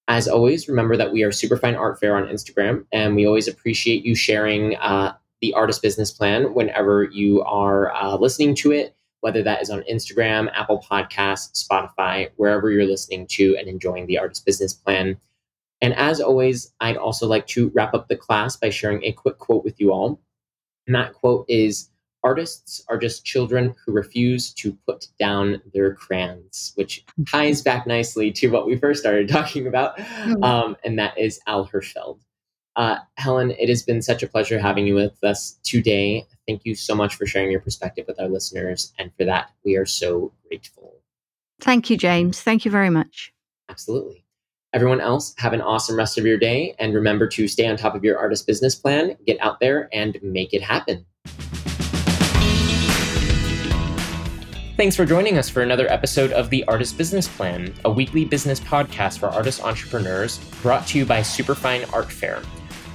As 0.10 0.28
always, 0.28 0.68
remember 0.68 0.98
that 0.98 1.14
we 1.14 1.24
are 1.24 1.32
Superfine 1.32 1.76
Art 1.76 2.02
Fair 2.02 2.18
on 2.18 2.28
Instagram, 2.28 2.86
and 2.92 3.16
we 3.16 3.26
always 3.26 3.48
appreciate 3.48 4.04
you 4.04 4.14
sharing 4.14 4.76
uh, 4.76 5.14
the 5.40 5.54
artist 5.54 5.82
business 5.82 6.12
plan 6.12 6.54
whenever 6.54 7.06
you 7.06 7.44
are 7.44 7.94
uh, 7.94 8.18
listening 8.18 8.56
to 8.56 8.74
it, 8.74 8.94
whether 9.22 9.42
that 9.44 9.62
is 9.62 9.70
on 9.70 9.86
Instagram, 9.90 10.52
Apple 10.54 10.84
Podcasts, 10.90 11.66
Spotify, 11.66 12.30
wherever 12.36 12.70
you're 12.72 12.86
listening 12.86 13.26
to 13.28 13.56
and 13.58 13.70
enjoying 13.70 14.06
the 14.06 14.18
artist 14.18 14.46
business 14.46 14.74
plan. 14.74 15.18
And 15.82 15.94
as 15.94 16.20
always, 16.20 16.74
I'd 16.80 16.98
also 16.98 17.28
like 17.28 17.48
to 17.48 17.70
wrap 17.70 17.94
up 17.94 18.08
the 18.08 18.18
class 18.18 18.56
by 18.56 18.70
sharing 18.70 19.04
a 19.04 19.12
quick 19.12 19.38
quote 19.38 19.64
with 19.64 19.80
you 19.80 19.92
all. 19.92 20.20
And 20.88 20.96
that 20.96 21.14
quote 21.14 21.46
is 21.48 21.90
Artists 22.24 22.84
are 22.90 22.98
just 22.98 23.24
children 23.24 23.76
who 23.86 23.92
refuse 23.92 24.52
to 24.56 24.78
put 24.86 25.08
down 25.20 25.62
their 25.74 25.94
crayons, 25.94 26.74
which 26.76 27.06
ties 27.28 27.62
back 27.62 27.86
nicely 27.86 28.32
to 28.32 28.50
what 28.50 28.66
we 28.66 28.76
first 28.76 29.00
started 29.00 29.30
talking 29.30 29.68
about. 29.68 29.98
Mm-hmm. 29.98 30.44
Um, 30.44 30.76
and 30.84 30.98
that 31.00 31.18
is 31.18 31.40
Al 31.48 31.68
Hirschfeld. 31.68 32.20
Uh, 32.76 32.98
Helen, 33.16 33.52
it 33.52 33.70
has 33.70 33.82
been 33.82 34.02
such 34.02 34.24
a 34.24 34.28
pleasure 34.28 34.60
having 34.60 34.86
you 34.86 34.96
with 34.96 35.24
us 35.24 35.60
today. 35.64 36.26
Thank 36.48 36.66
you 36.66 36.76
so 36.76 36.94
much 36.96 37.16
for 37.16 37.26
sharing 37.26 37.50
your 37.50 37.62
perspective 37.62 38.06
with 38.08 38.20
our 38.20 38.28
listeners. 38.28 38.94
And 39.00 39.12
for 39.18 39.24
that, 39.26 39.52
we 39.64 39.78
are 39.78 39.86
so 39.86 40.32
grateful. 40.48 40.96
Thank 41.60 41.90
you, 41.90 41.98
James. 41.98 42.42
Thank 42.42 42.66
you 42.66 42.72
very 42.72 42.90
much. 42.90 43.32
Absolutely. 43.70 44.27
Everyone 44.78 45.02
else, 45.02 45.34
have 45.40 45.54
an 45.54 45.62
awesome 45.62 45.98
rest 45.98 46.20
of 46.20 46.26
your 46.28 46.38
day. 46.38 46.76
And 46.78 46.94
remember 46.94 47.28
to 47.30 47.48
stay 47.48 47.66
on 47.66 47.78
top 47.78 47.96
of 47.96 48.04
your 48.04 48.16
artist 48.20 48.46
business 48.46 48.76
plan, 48.76 49.18
get 49.26 49.42
out 49.42 49.60
there 49.60 49.90
and 49.92 50.20
make 50.22 50.54
it 50.54 50.62
happen. 50.62 51.04
Thanks 54.78 54.96
for 54.96 55.04
joining 55.04 55.40
us 55.40 55.50
for 55.50 55.64
another 55.64 55.92
episode 55.92 56.32
of 56.32 56.52
The 56.52 56.64
Artist 56.66 56.96
Business 56.96 57.28
Plan, 57.28 57.74
a 57.86 57.90
weekly 57.90 58.24
business 58.24 58.60
podcast 58.60 59.18
for 59.18 59.30
artist 59.30 59.64
entrepreneurs 59.64 60.38
brought 60.62 60.86
to 60.90 61.00
you 61.00 61.08
by 61.08 61.24
Superfine 61.24 61.84
Art 61.92 62.12
Fair. 62.12 62.44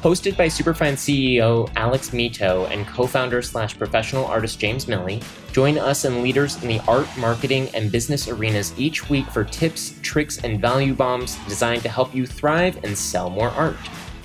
Hosted 0.02 0.36
by 0.36 0.48
Superfine 0.48 0.94
CEO 0.94 1.70
Alex 1.76 2.10
Mitow 2.10 2.68
and 2.72 2.84
co 2.88 3.06
founder 3.06 3.40
slash 3.40 3.78
professional 3.78 4.24
artist 4.24 4.58
James 4.58 4.86
Miille, 4.86 5.22
join 5.52 5.78
us 5.78 6.04
and 6.04 6.24
leaders 6.24 6.60
in 6.60 6.66
the 6.66 6.80
art, 6.88 7.06
marketing, 7.16 7.68
and 7.72 7.92
business 7.92 8.26
arenas 8.26 8.74
each 8.76 9.08
week 9.08 9.26
for 9.26 9.44
tips, 9.44 9.94
tricks, 10.02 10.38
and 10.38 10.60
value 10.60 10.92
bombs 10.92 11.38
designed 11.46 11.82
to 11.82 11.88
help 11.88 12.12
you 12.16 12.26
thrive 12.26 12.82
and 12.82 12.98
sell 12.98 13.30
more 13.30 13.50
art. 13.50 13.76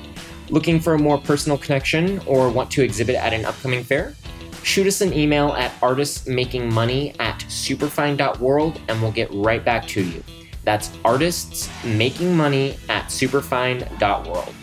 Looking 0.50 0.78
for 0.78 0.92
a 0.92 0.98
more 0.98 1.16
personal 1.16 1.56
connection 1.56 2.20
or 2.26 2.50
want 2.50 2.70
to 2.72 2.82
exhibit 2.82 3.16
at 3.16 3.32
an 3.32 3.46
upcoming 3.46 3.82
fair? 3.82 4.14
Shoot 4.62 4.86
us 4.86 5.00
an 5.00 5.14
email 5.14 5.54
at 5.54 5.72
artistsmakingmoney 5.80 7.18
at 7.18 7.40
superfine.world 7.48 8.78
and 8.88 9.00
we'll 9.00 9.10
get 9.10 9.30
right 9.32 9.64
back 9.64 9.86
to 9.88 10.02
you. 10.02 10.22
That's 10.64 10.90
artistsmakingmoney 10.98 12.78
at 12.90 13.10
superfine.world. 13.10 14.54